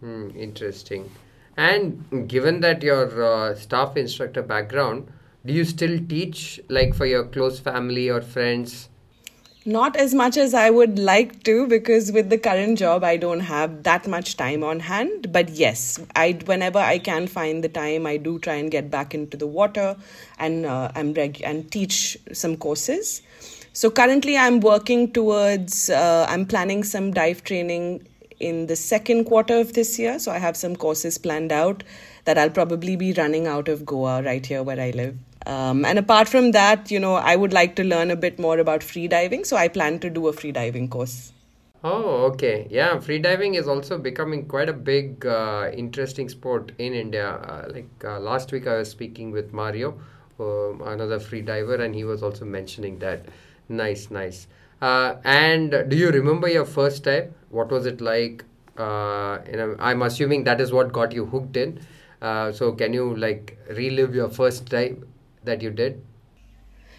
Hmm, 0.00 0.28
interesting. 0.36 1.10
And 1.56 2.28
given 2.28 2.60
that 2.60 2.82
your 2.82 3.22
uh, 3.22 3.54
staff 3.54 3.96
instructor 3.96 4.42
background, 4.42 5.08
do 5.44 5.52
you 5.52 5.64
still 5.64 5.98
teach 6.08 6.60
like 6.68 6.94
for 6.94 7.06
your 7.06 7.24
close 7.24 7.58
family 7.58 8.08
or 8.08 8.20
friends? 8.20 8.88
Not 9.66 9.94
as 9.94 10.14
much 10.14 10.38
as 10.38 10.54
I 10.54 10.70
would 10.70 10.98
like 10.98 11.42
to 11.44 11.66
because 11.66 12.12
with 12.12 12.30
the 12.30 12.38
current 12.38 12.78
job 12.78 13.04
I 13.04 13.18
don't 13.18 13.40
have 13.40 13.82
that 13.82 14.08
much 14.08 14.38
time 14.38 14.64
on 14.64 14.80
hand. 14.80 15.32
But 15.32 15.50
yes, 15.50 16.00
I 16.16 16.38
whenever 16.46 16.78
I 16.78 16.98
can 16.98 17.26
find 17.26 17.62
the 17.62 17.68
time, 17.68 18.06
I 18.06 18.16
do 18.16 18.38
try 18.38 18.54
and 18.54 18.70
get 18.70 18.90
back 18.90 19.14
into 19.14 19.36
the 19.36 19.46
water 19.46 19.96
and 20.38 20.64
uh, 20.64 20.90
I'm 20.94 21.12
reg- 21.12 21.42
and 21.44 21.70
teach 21.70 22.16
some 22.32 22.56
courses. 22.56 23.20
So 23.72 23.90
currently 23.90 24.36
I'm 24.36 24.60
working 24.60 25.12
towards 25.12 25.90
uh, 25.90 26.26
I'm 26.28 26.46
planning 26.46 26.82
some 26.82 27.12
dive 27.12 27.44
training 27.44 28.06
in 28.40 28.66
the 28.66 28.76
second 28.76 29.24
quarter 29.24 29.58
of 29.58 29.74
this 29.74 29.98
year. 29.98 30.18
So 30.18 30.32
I 30.32 30.38
have 30.38 30.56
some 30.56 30.74
courses 30.74 31.18
planned 31.18 31.52
out 31.52 31.84
that 32.24 32.38
I'll 32.38 32.50
probably 32.50 32.96
be 32.96 33.12
running 33.12 33.46
out 33.46 33.68
of 33.68 33.86
Goa 33.86 34.22
right 34.22 34.44
here 34.44 34.62
where 34.62 34.80
I 34.80 34.90
live. 34.90 35.16
Um, 35.46 35.84
and 35.84 35.98
apart 35.98 36.28
from 36.28 36.52
that, 36.52 36.90
you 36.90 37.00
know, 37.00 37.14
I 37.14 37.36
would 37.36 37.52
like 37.52 37.76
to 37.76 37.84
learn 37.84 38.10
a 38.10 38.16
bit 38.16 38.38
more 38.38 38.58
about 38.58 38.82
free 38.82 39.08
diving. 39.08 39.44
So 39.44 39.56
I 39.56 39.68
plan 39.68 39.98
to 40.00 40.10
do 40.10 40.26
a 40.28 40.32
free 40.32 40.52
diving 40.52 40.88
course. 40.88 41.32
Oh, 41.82 42.26
okay. 42.32 42.66
Yeah, 42.70 42.98
free 43.00 43.18
diving 43.18 43.54
is 43.54 43.66
also 43.66 43.96
becoming 43.96 44.46
quite 44.46 44.68
a 44.68 44.74
big, 44.74 45.24
uh, 45.24 45.70
interesting 45.72 46.28
sport 46.28 46.72
in 46.78 46.92
India. 46.92 47.26
Uh, 47.26 47.68
like 47.72 47.88
uh, 48.04 48.20
last 48.20 48.52
week, 48.52 48.66
I 48.66 48.76
was 48.76 48.90
speaking 48.90 49.30
with 49.30 49.54
Mario, 49.54 49.98
um, 50.38 50.82
another 50.84 51.18
free 51.18 51.40
diver, 51.40 51.76
and 51.76 51.94
he 51.94 52.04
was 52.04 52.22
also 52.22 52.44
mentioning 52.44 52.98
that. 52.98 53.24
Nice, 53.70 54.10
nice. 54.10 54.46
Uh, 54.82 55.16
and 55.24 55.70
do 55.88 55.96
you 55.96 56.10
remember 56.10 56.48
your 56.48 56.66
first 56.66 57.04
dive? 57.04 57.32
What 57.50 57.70
was 57.70 57.86
it 57.86 58.00
like? 58.00 58.44
Uh, 58.76 59.38
know, 59.52 59.76
I'm 59.78 60.02
assuming 60.02 60.44
that 60.44 60.60
is 60.60 60.72
what 60.72 60.92
got 60.92 61.12
you 61.12 61.26
hooked 61.26 61.56
in. 61.56 61.80
Uh, 62.22 62.52
so 62.52 62.72
can 62.72 62.92
you 62.92 63.14
like 63.16 63.58
relive 63.70 64.14
your 64.14 64.28
first 64.28 64.66
dive 64.66 65.02
that 65.44 65.62
you 65.62 65.70
did? 65.70 66.02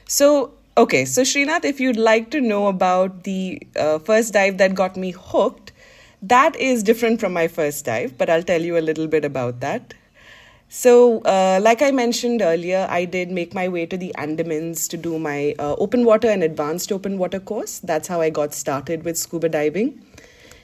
So 0.07 0.53
okay, 0.77 1.05
so 1.05 1.21
Srinath, 1.21 1.65
if 1.65 1.79
you'd 1.79 1.97
like 1.97 2.31
to 2.31 2.41
know 2.41 2.67
about 2.67 3.23
the 3.23 3.61
uh, 3.75 3.99
first 3.99 4.33
dive 4.33 4.57
that 4.57 4.75
got 4.75 4.97
me 4.97 5.11
hooked, 5.11 5.71
that 6.21 6.55
is 6.55 6.83
different 6.83 7.19
from 7.19 7.33
my 7.33 7.47
first 7.47 7.85
dive, 7.85 8.17
but 8.17 8.29
I'll 8.29 8.43
tell 8.43 8.61
you 8.61 8.77
a 8.77 8.85
little 8.89 9.07
bit 9.07 9.25
about 9.25 9.59
that. 9.61 9.93
So, 10.73 11.19
uh, 11.23 11.59
like 11.61 11.81
I 11.81 11.91
mentioned 11.91 12.41
earlier, 12.41 12.87
I 12.89 13.03
did 13.03 13.29
make 13.29 13.53
my 13.53 13.67
way 13.67 13.85
to 13.85 13.97
the 13.97 14.13
Andamans 14.17 14.87
to 14.89 14.97
do 14.97 15.19
my 15.19 15.53
uh, 15.59 15.73
open 15.73 16.05
water 16.05 16.29
and 16.29 16.43
advanced 16.43 16.93
open 16.93 17.17
water 17.17 17.41
course. 17.41 17.79
That's 17.79 18.07
how 18.07 18.21
I 18.21 18.29
got 18.29 18.53
started 18.53 19.03
with 19.03 19.17
scuba 19.17 19.49
diving. 19.49 20.01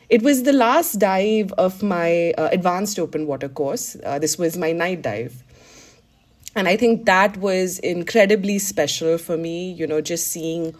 It 0.09 0.21
was 0.21 0.43
the 0.43 0.53
last 0.53 0.99
dive 0.99 1.51
of 1.53 1.83
my 1.83 2.31
uh, 2.37 2.47
advanced 2.53 2.97
open 2.97 3.27
water 3.27 3.49
course. 3.49 3.97
Uh, 4.05 4.17
this 4.19 4.37
was 4.37 4.57
my 4.57 4.71
night 4.71 5.01
dive. 5.01 5.43
And 6.55 6.67
I 6.67 6.77
think 6.77 7.05
that 7.05 7.35
was 7.37 7.79
incredibly 7.79 8.57
special 8.57 9.17
for 9.17 9.37
me, 9.37 9.71
you 9.73 9.85
know, 9.85 9.99
just 9.99 10.27
seeing 10.27 10.73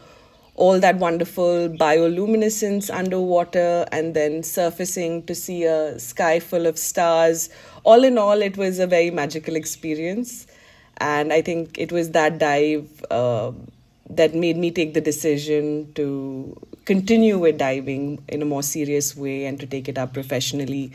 all 0.56 0.80
that 0.80 0.96
wonderful 0.96 1.70
bioluminescence 1.70 2.90
underwater 2.90 3.86
and 3.92 4.16
then 4.16 4.44
surfacing 4.44 5.24
to 5.26 5.36
see 5.36 5.66
a 5.66 6.00
sky 6.00 6.40
full 6.40 6.66
of 6.66 6.80
stars. 6.80 7.50
All 7.84 8.06
in 8.06 8.18
all, 8.18 8.42
it 8.42 8.56
was 8.56 8.80
a 8.80 8.88
very 8.88 9.12
magical 9.12 9.58
experience. 9.58 10.48
And 11.00 11.34
I 11.34 11.42
think 11.42 11.78
it 11.78 11.92
was 11.92 12.12
that 12.12 12.40
dive 12.40 13.06
uh, 13.12 13.52
that 14.10 14.34
made 14.34 14.56
me 14.56 14.72
take 14.72 14.94
the 14.94 15.02
decision 15.02 15.94
to 15.96 16.56
continue 16.88 17.38
with 17.38 17.58
diving 17.60 18.04
in 18.28 18.41
a 18.41 18.45
more 18.45 18.63
serious 18.63 19.15
way 19.15 19.45
and 19.45 19.60
to 19.60 19.67
take 19.76 19.88
it 19.88 19.97
up 19.97 20.13
professionally 20.13 20.91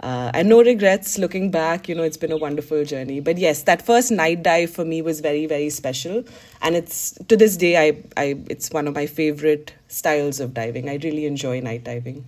uh, 0.00 0.30
and 0.34 0.48
no 0.48 0.62
regrets 0.62 1.16
looking 1.16 1.50
back, 1.50 1.88
you 1.88 1.94
know, 1.94 2.02
it's 2.02 2.18
been 2.18 2.32
a 2.32 2.36
wonderful 2.36 2.84
journey. 2.84 3.20
But 3.20 3.38
yes, 3.38 3.62
that 3.62 3.80
first 3.80 4.10
night 4.10 4.42
dive 4.42 4.70
for 4.70 4.84
me 4.84 5.00
was 5.00 5.20
very, 5.20 5.46
very 5.46 5.70
special. 5.70 6.22
And 6.60 6.76
it's 6.76 7.12
to 7.28 7.36
this 7.36 7.56
day, 7.56 7.76
I, 7.78 8.02
I 8.16 8.38
it's 8.50 8.70
one 8.70 8.86
of 8.86 8.94
my 8.94 9.06
favorite 9.06 9.72
styles 9.88 10.38
of 10.38 10.52
diving. 10.52 10.90
I 10.90 10.96
really 11.02 11.24
enjoy 11.24 11.60
night 11.60 11.84
diving. 11.84 12.26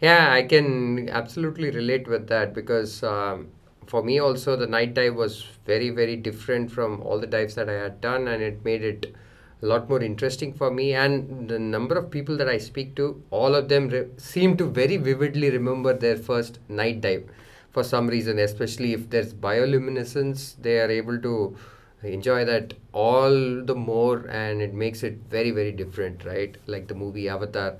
Yeah, 0.00 0.32
I 0.32 0.42
can 0.42 1.08
absolutely 1.08 1.70
relate 1.70 2.06
with 2.06 2.28
that 2.28 2.54
because 2.54 3.02
um, 3.02 3.48
for 3.86 4.02
me 4.02 4.18
also, 4.18 4.56
the 4.56 4.66
night 4.66 4.92
dive 4.92 5.14
was 5.14 5.46
very, 5.64 5.88
very 5.90 6.16
different 6.16 6.70
from 6.70 7.00
all 7.00 7.18
the 7.18 7.26
dives 7.26 7.54
that 7.54 7.70
I 7.70 7.74
had 7.74 8.00
done, 8.02 8.28
and 8.28 8.42
it 8.42 8.62
made 8.62 8.82
it 8.82 9.14
a 9.62 9.66
lot 9.66 9.88
more 9.88 10.02
interesting 10.02 10.52
for 10.52 10.70
me. 10.70 10.94
And 10.94 11.48
the 11.48 11.58
number 11.58 11.96
of 11.96 12.10
people 12.10 12.36
that 12.38 12.48
i 12.48 12.58
speak 12.58 12.94
to 12.96 13.22
all 13.30 13.54
of 13.54 13.68
them 13.68 13.88
re- 13.88 14.06
seem 14.16 14.56
to 14.56 14.66
very 14.66 14.96
vividly 14.96 15.50
remember 15.50 15.92
their 15.92 16.16
first 16.16 16.58
night 16.68 17.00
dive 17.00 17.24
for 17.70 17.84
some 17.84 18.08
reason 18.08 18.38
especially 18.38 18.92
if 18.92 19.08
there's 19.10 19.32
bioluminescence 19.32 20.56
they 20.60 20.80
are 20.80 20.90
able 20.90 21.18
to 21.18 21.56
enjoy 22.02 22.44
that 22.44 22.74
all 22.92 23.62
the 23.64 23.74
more 23.74 24.26
and 24.28 24.62
it 24.62 24.72
makes 24.74 25.02
it 25.02 25.18
very 25.28 25.50
very 25.50 25.72
different 25.72 26.24
right? 26.24 26.56
Like 26.66 26.88
the 26.88 26.94
movie 26.94 27.28
avatar. 27.28 27.76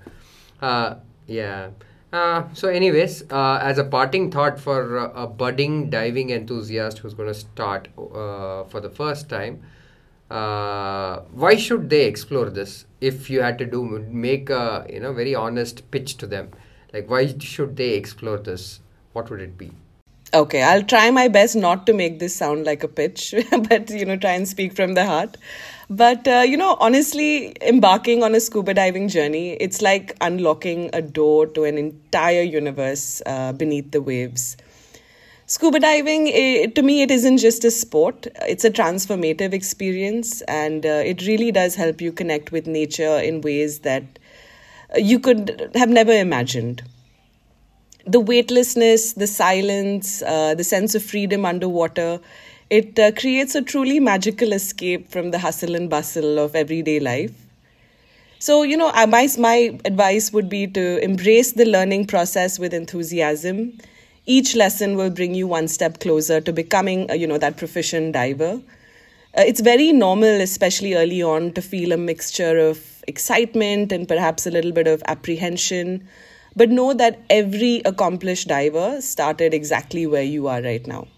Uh, 0.60 0.96
yeah. 1.26 1.70
Uh, 2.12 2.44
so 2.52 2.68
anyways 2.68 3.22
uh, 3.30 3.58
as 3.62 3.78
a 3.78 3.84
parting 3.84 4.30
thought 4.30 4.58
for 4.58 4.96
a 4.96 5.26
budding 5.26 5.90
diving 5.90 6.30
enthusiast 6.30 6.98
who's 6.98 7.14
going 7.14 7.28
to 7.28 7.34
start 7.34 7.88
uh, 7.96 8.64
for 8.64 8.80
the 8.80 8.90
first 8.90 9.28
time 9.28 9.62
uh, 10.31 11.22
why 11.33 11.56
should 11.56 11.90
they 11.90 12.04
explore 12.04 12.50
this 12.50 12.87
if 13.00 13.28
you 13.28 13.42
had 13.42 13.58
to 13.58 13.66
do 13.66 13.85
make 14.08 14.48
a 14.48 14.87
you 14.88 15.00
know 15.00 15.12
very 15.12 15.35
honest 15.35 15.90
pitch 15.90 16.16
to 16.18 16.26
them? 16.26 16.50
Like 16.92 17.10
why 17.10 17.37
should 17.38 17.76
they 17.76 17.90
explore 17.94 18.38
this? 18.38 18.81
What 19.12 19.31
would 19.31 19.40
it 19.40 19.58
be? 19.58 19.72
Okay 20.33 20.62
i'll 20.62 20.85
try 20.85 21.10
my 21.10 21.26
best 21.26 21.56
not 21.56 21.87
to 21.87 21.92
make 21.92 22.20
this 22.20 22.37
sound 22.37 22.64
like 22.64 22.85
a 22.85 22.88
pitch 22.88 23.35
but 23.68 23.90
you 23.90 24.04
know 24.04 24.16
try 24.16 24.31
and 24.33 24.46
speak 24.46 24.74
from 24.74 24.94
the 24.94 25.04
heart. 25.04 25.37
But 25.88 26.28
uh, 26.28 26.44
you 26.46 26.56
know 26.56 26.76
honestly 26.78 27.56
embarking 27.62 28.22
on 28.22 28.37
a 28.37 28.40
scuba 28.40 28.74
diving 28.74 29.08
journey 29.08 29.54
it's 29.54 29.83
like 29.83 30.16
unlocking 30.20 30.88
a 30.92 31.02
door 31.02 31.48
to 31.48 31.64
an 31.64 31.76
entire 31.78 32.42
universe 32.42 33.20
uh, 33.26 33.52
beneath 33.52 33.90
the 33.90 34.00
waves 34.00 34.56
Scuba 35.51 35.81
diving, 35.81 36.29
it, 36.29 36.75
to 36.77 36.83
me, 36.83 37.03
it 37.03 37.11
isn't 37.11 37.38
just 37.38 37.65
a 37.65 37.71
sport, 37.71 38.27
it's 38.42 38.65
a 38.65 38.71
transformative 38.71 39.53
experience, 39.53 40.42
and 40.42 40.87
uh, 40.87 41.03
it 41.05 41.27
really 41.27 41.51
does 41.51 41.75
help 41.75 42.01
you 42.01 42.13
connect 42.13 42.53
with 42.53 42.67
nature 42.67 43.19
in 43.19 43.40
ways 43.40 43.81
that 43.81 44.05
uh, 44.94 44.98
you 44.98 45.19
could 45.19 45.71
have 45.75 45.88
never 45.88 46.13
imagined. 46.13 46.83
the 48.07 48.21
weightlessness, 48.21 49.13
the 49.15 49.27
silence, 49.27 50.23
uh, 50.23 50.55
the 50.55 50.65
sense 50.65 50.94
of 50.94 51.03
freedom 51.03 51.44
underwater, 51.44 52.21
it 52.71 52.98
uh, 52.98 53.13
creates 53.13 53.55
a 53.55 53.63
truly 53.63 54.01
magical 54.01 54.53
escape 54.53 55.09
from 55.11 55.31
the 55.31 55.38
hustle 55.38 55.75
and 55.75 55.90
bustle 55.90 56.38
of 56.38 56.55
everyday 56.55 57.01
life. 57.01 57.33
So, 58.38 58.63
you 58.63 58.77
know, 58.77 58.90
uh, 58.94 59.07
my, 59.07 59.29
my 59.38 59.79
advice 59.85 60.33
would 60.33 60.48
be 60.48 60.67
to 60.69 61.03
embrace 61.05 61.53
the 61.53 61.67
learning 61.67 62.07
process 62.07 62.59
with 62.59 62.73
enthusiasm. 62.73 63.79
Each 64.31 64.54
lesson 64.54 64.96
will 64.96 65.10
bring 65.10 65.35
you 65.35 65.48
one 65.48 65.66
step 65.66 65.98
closer 65.98 66.40
to 66.40 66.52
becoming, 66.52 67.10
uh, 67.10 67.14
you 67.14 67.26
know, 67.26 67.38
that 67.38 67.56
proficient 67.56 68.12
diver. 68.12 68.62
Uh, 69.37 69.42
it's 69.50 69.60
very 69.60 69.92
normal, 69.92 70.40
especially 70.40 70.94
early 70.94 71.20
on, 71.20 71.52
to 71.54 71.60
feel 71.60 71.90
a 71.90 71.96
mixture 71.96 72.56
of 72.58 73.02
excitement 73.08 73.90
and 73.90 74.06
perhaps 74.06 74.46
a 74.46 74.52
little 74.52 74.70
bit 74.70 74.87
of 74.87 75.02
apprehension. 75.08 76.06
But 76.54 76.70
know 76.70 76.94
that 76.94 77.18
every 77.28 77.83
accomplished 77.85 78.46
diver 78.46 79.00
started 79.00 79.52
exactly 79.52 80.06
where 80.06 80.22
you 80.22 80.46
are 80.46 80.62
right 80.62 80.87
now. 80.87 81.08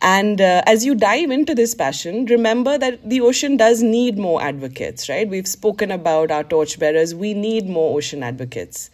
And 0.00 0.40
uh, 0.40 0.62
as 0.66 0.84
you 0.84 0.94
dive 0.94 1.32
into 1.32 1.52
this 1.52 1.74
passion, 1.74 2.26
remember 2.26 2.78
that 2.78 3.08
the 3.08 3.20
ocean 3.22 3.56
does 3.56 3.82
need 3.82 4.18
more 4.18 4.40
advocates, 4.40 5.08
right? 5.08 5.28
We've 5.28 5.48
spoken 5.48 5.90
about 5.90 6.30
our 6.30 6.44
torchbearers. 6.44 7.12
We 7.12 7.34
need 7.34 7.68
more 7.68 7.96
ocean 7.98 8.22
advocates. 8.22 8.90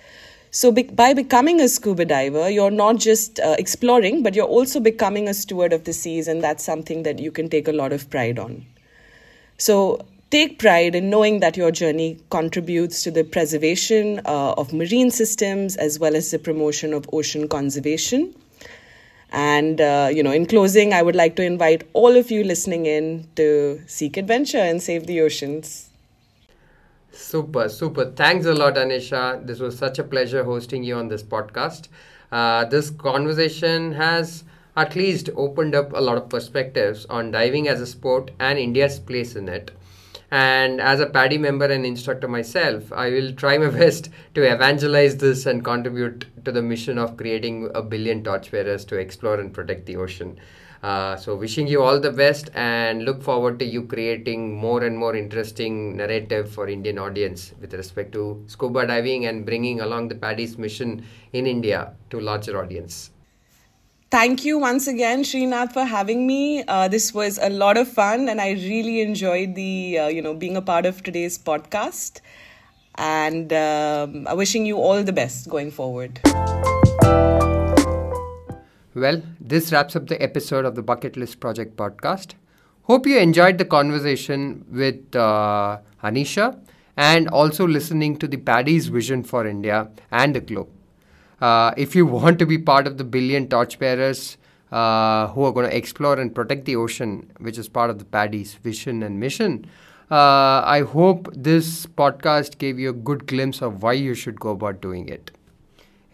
So, 0.55 0.71
be- 0.71 0.83
by 0.83 1.15
becoming 1.15 1.63
a 1.63 1.69
scuba 1.69 2.05
diver, 2.05 2.51
you're 2.51 2.71
not 2.71 2.99
just 2.99 3.41
uh, 3.41 3.57
exploring, 3.59 4.23
but 4.23 4.35
you're 4.35 4.45
also 4.45 4.81
becoming 4.81 5.27
a 5.27 5.33
steward 5.33 5.73
of 5.73 5.85
the 5.85 5.95
seas, 5.95 6.29
and 6.29 6.45
that's 6.45 6.63
something 6.63 7.05
that 7.05 7.19
you 7.19 7.31
can 7.31 7.49
take 7.49 7.69
a 7.69 7.73
lot 7.73 7.91
of 7.91 8.11
pride 8.11 8.39
on. 8.39 8.67
So, 9.57 10.05
take 10.31 10.59
pride 10.59 10.95
in 10.95 11.09
knowing 11.09 11.41
that 11.41 11.57
your 11.57 11.71
journey 11.71 12.19
contributes 12.29 13.03
to 13.05 13.11
the 13.11 13.25
preservation 13.25 14.21
uh, 14.27 14.53
of 14.59 14.75
marine 14.75 15.11
systems 15.11 15.77
as 15.77 15.99
well 15.99 16.15
as 16.15 16.31
the 16.31 16.39
promotion 16.39 16.93
of 16.93 17.09
ocean 17.15 17.49
conservation. 17.49 18.35
And, 19.31 19.81
uh, 19.81 20.11
you 20.13 20.23
know, 20.23 20.33
in 20.33 20.45
closing, 20.45 20.93
I 20.93 21.01
would 21.01 21.17
like 21.17 21.37
to 21.37 21.43
invite 21.43 21.89
all 21.95 22.15
of 22.15 22.31
you 22.31 22.45
listening 22.45 22.85
in 22.85 23.27
to 23.37 23.81
seek 23.87 24.19
adventure 24.19 24.59
and 24.59 24.83
save 24.83 25.07
the 25.07 25.23
oceans. 25.23 25.89
Super, 27.13 27.69
super. 27.69 28.11
Thanks 28.11 28.47
a 28.47 28.55
lot, 28.55 28.75
Anisha. 28.75 29.47
This 29.47 29.61
was 29.61 29.77
such 29.79 29.99
a 29.99 30.05
pleasure 30.05 30.45
hosting 30.45 30.83
you 30.83 30.97
on 30.97 31.09
this 31.09 31.23
podcast. 31.23 31.89
Uh, 32.31 32.65
this 32.65 32.91
conversation 32.91 33.93
has 33.93 34.45
at 34.77 34.97
least 34.97 35.29
opened 35.37 35.75
up 35.75 35.93
a 35.93 36.01
lot 36.01 36.17
of 36.17 36.29
perspectives 36.31 37.05
on 37.07 37.31
diving 37.31 37.69
as 37.69 37.81
a 37.81 37.87
sport 37.87 38.31
and 38.41 38.59
India's 38.59 38.99
place 38.99 39.37
in 39.37 39.49
it. 39.49 39.71
And 40.31 40.81
as 40.81 41.01
a 41.01 41.07
PADI 41.07 41.37
member 41.37 41.67
and 41.67 41.85
instructor 41.85 42.27
myself, 42.27 42.91
I 42.91 43.11
will 43.11 43.33
try 43.35 43.59
my 43.59 43.69
best 43.81 44.09
to 44.35 44.43
evangelize 44.51 45.19
this 45.19 45.45
and 45.45 45.63
contribute 45.63 46.25
to 46.47 46.53
the 46.53 46.63
mission 46.63 46.97
of 46.97 47.19
creating 47.19 47.71
a 47.75 47.83
billion 47.83 48.25
torchbearers 48.25 48.87
to 48.87 48.97
explore 48.97 49.39
and 49.39 49.53
protect 49.53 49.85
the 49.85 49.97
ocean. 49.97 50.41
Uh, 50.83 51.15
so, 51.15 51.37
wishing 51.37 51.69
you 51.69 51.81
all 51.81 52.01
the 52.01 52.11
best 52.11 52.51
and 52.55 53.05
look 53.05 53.23
forward 53.23 53.57
to 53.61 53.65
you 53.65 53.85
creating 53.85 54.53
more 54.53 54.83
and 54.83 54.99
more 54.99 55.15
interesting 55.15 55.97
narrative 55.97 56.51
for 56.51 56.69
Indian 56.69 56.99
audience 56.99 57.53
with 57.61 57.73
respect 57.73 58.11
to 58.13 58.43
scuba 58.49 58.85
diving 58.85 59.27
and 59.27 59.47
bringing 59.47 59.81
along 59.81 60.09
the 60.09 60.15
PADI's 60.17 60.59
mission 60.59 61.05
in 61.33 61.47
India 61.47 61.93
to 62.11 62.19
larger 62.19 62.61
audience. 62.61 63.11
Thank 64.11 64.45
you 64.45 64.59
once 64.59 64.89
again, 64.89 65.23
Srinath, 65.23 65.73
for 65.73 65.85
having 65.85 66.27
me. 66.27 66.65
Uh, 66.67 66.89
this 66.89 67.15
was 67.15 67.39
a 67.39 67.49
lot 67.49 67.77
of 67.77 67.87
fun, 67.89 68.29
and 68.29 68.41
I 68.41 68.51
really 68.51 69.01
enjoyed 69.01 69.55
the 69.55 69.99
uh, 70.01 70.09
you 70.09 70.21
know 70.21 70.35
being 70.35 70.57
a 70.57 70.63
part 70.63 70.85
of 70.85 71.03
today's 71.03 71.39
podcast. 71.39 72.21
And 72.97 73.53
um, 73.55 74.27
wishing 74.37 74.67
you 74.67 74.77
all 74.77 75.03
the 75.03 75.15
best 75.15 75.49
going 75.49 75.71
forward. 75.71 76.21
Well, 78.95 79.23
this 79.41 79.73
wraps 79.73 79.97
up 79.97 80.09
the 80.09 80.23
episode 80.23 80.67
of 80.67 80.75
the 80.75 80.83
Bucket 80.83 81.17
List 81.17 81.41
Project 81.41 81.79
podcast. 81.79 82.35
Hope 82.83 83.07
you 83.07 83.19
enjoyed 83.19 83.57
the 83.57 83.65
conversation 83.65 84.67
with 84.71 85.17
uh, 85.17 85.79
Anisha 86.05 86.59
and 86.95 87.27
also 87.29 87.67
listening 87.67 88.19
to 88.19 88.29
the 88.29 88.37
PADI's 88.37 88.89
vision 88.89 89.23
for 89.23 89.47
India 89.47 89.89
and 90.11 90.37
the 90.37 90.41
globe. 90.41 90.69
Uh, 91.41 91.73
if 91.79 91.97
you 91.97 92.05
want 92.05 92.39
to 92.41 92.45
be 92.45 92.59
part 92.59 92.87
of 92.87 92.99
the 92.99 93.05
billion 93.05 93.49
torchbearers 93.49 94.37
uh, 94.71 95.29
who 95.29 95.45
are 95.45 95.53
going 95.53 95.71
to 95.71 95.75
explore 95.75 96.21
and 96.21 96.35
protect 96.35 96.67
the 96.67 96.77
ocean, 96.77 97.33
which 97.39 97.57
is 97.57 97.71
part 97.71 97.89
of 97.89 97.99
the 97.99 98.05
PADI's 98.05 98.55
vision 98.57 99.03
and 99.03 99.19
mission, 99.19 99.65
uh, 100.11 100.61
I 100.67 100.83
hope 100.87 101.31
this 101.33 101.87
podcast 101.87 102.59
gave 102.59 102.79
you 102.79 102.91
a 102.91 102.93
good 102.93 103.27
glimpse 103.27 103.63
of 103.63 103.83
why 103.83 103.95
you 103.95 104.13
should 104.13 104.39
go 104.39 104.51
about 104.51 104.83
doing 104.83 105.09
it. 105.09 105.31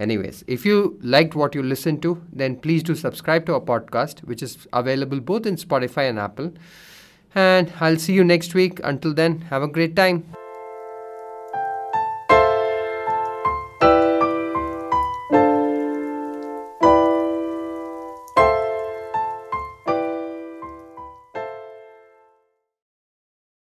Anyways, 0.00 0.44
if 0.46 0.64
you 0.64 0.98
liked 1.02 1.34
what 1.34 1.54
you 1.54 1.62
listened 1.62 2.02
to, 2.02 2.22
then 2.32 2.56
please 2.56 2.82
do 2.82 2.94
subscribe 2.94 3.46
to 3.46 3.54
our 3.54 3.60
podcast, 3.60 4.20
which 4.20 4.42
is 4.42 4.68
available 4.72 5.20
both 5.20 5.44
in 5.44 5.56
Spotify 5.56 6.08
and 6.08 6.18
Apple. 6.18 6.52
And 7.34 7.72
I'll 7.80 7.98
see 7.98 8.12
you 8.12 8.24
next 8.24 8.54
week. 8.54 8.80
Until 8.84 9.12
then, 9.12 9.40
have 9.42 9.62
a 9.62 9.68
great 9.68 9.96
time. 9.96 10.24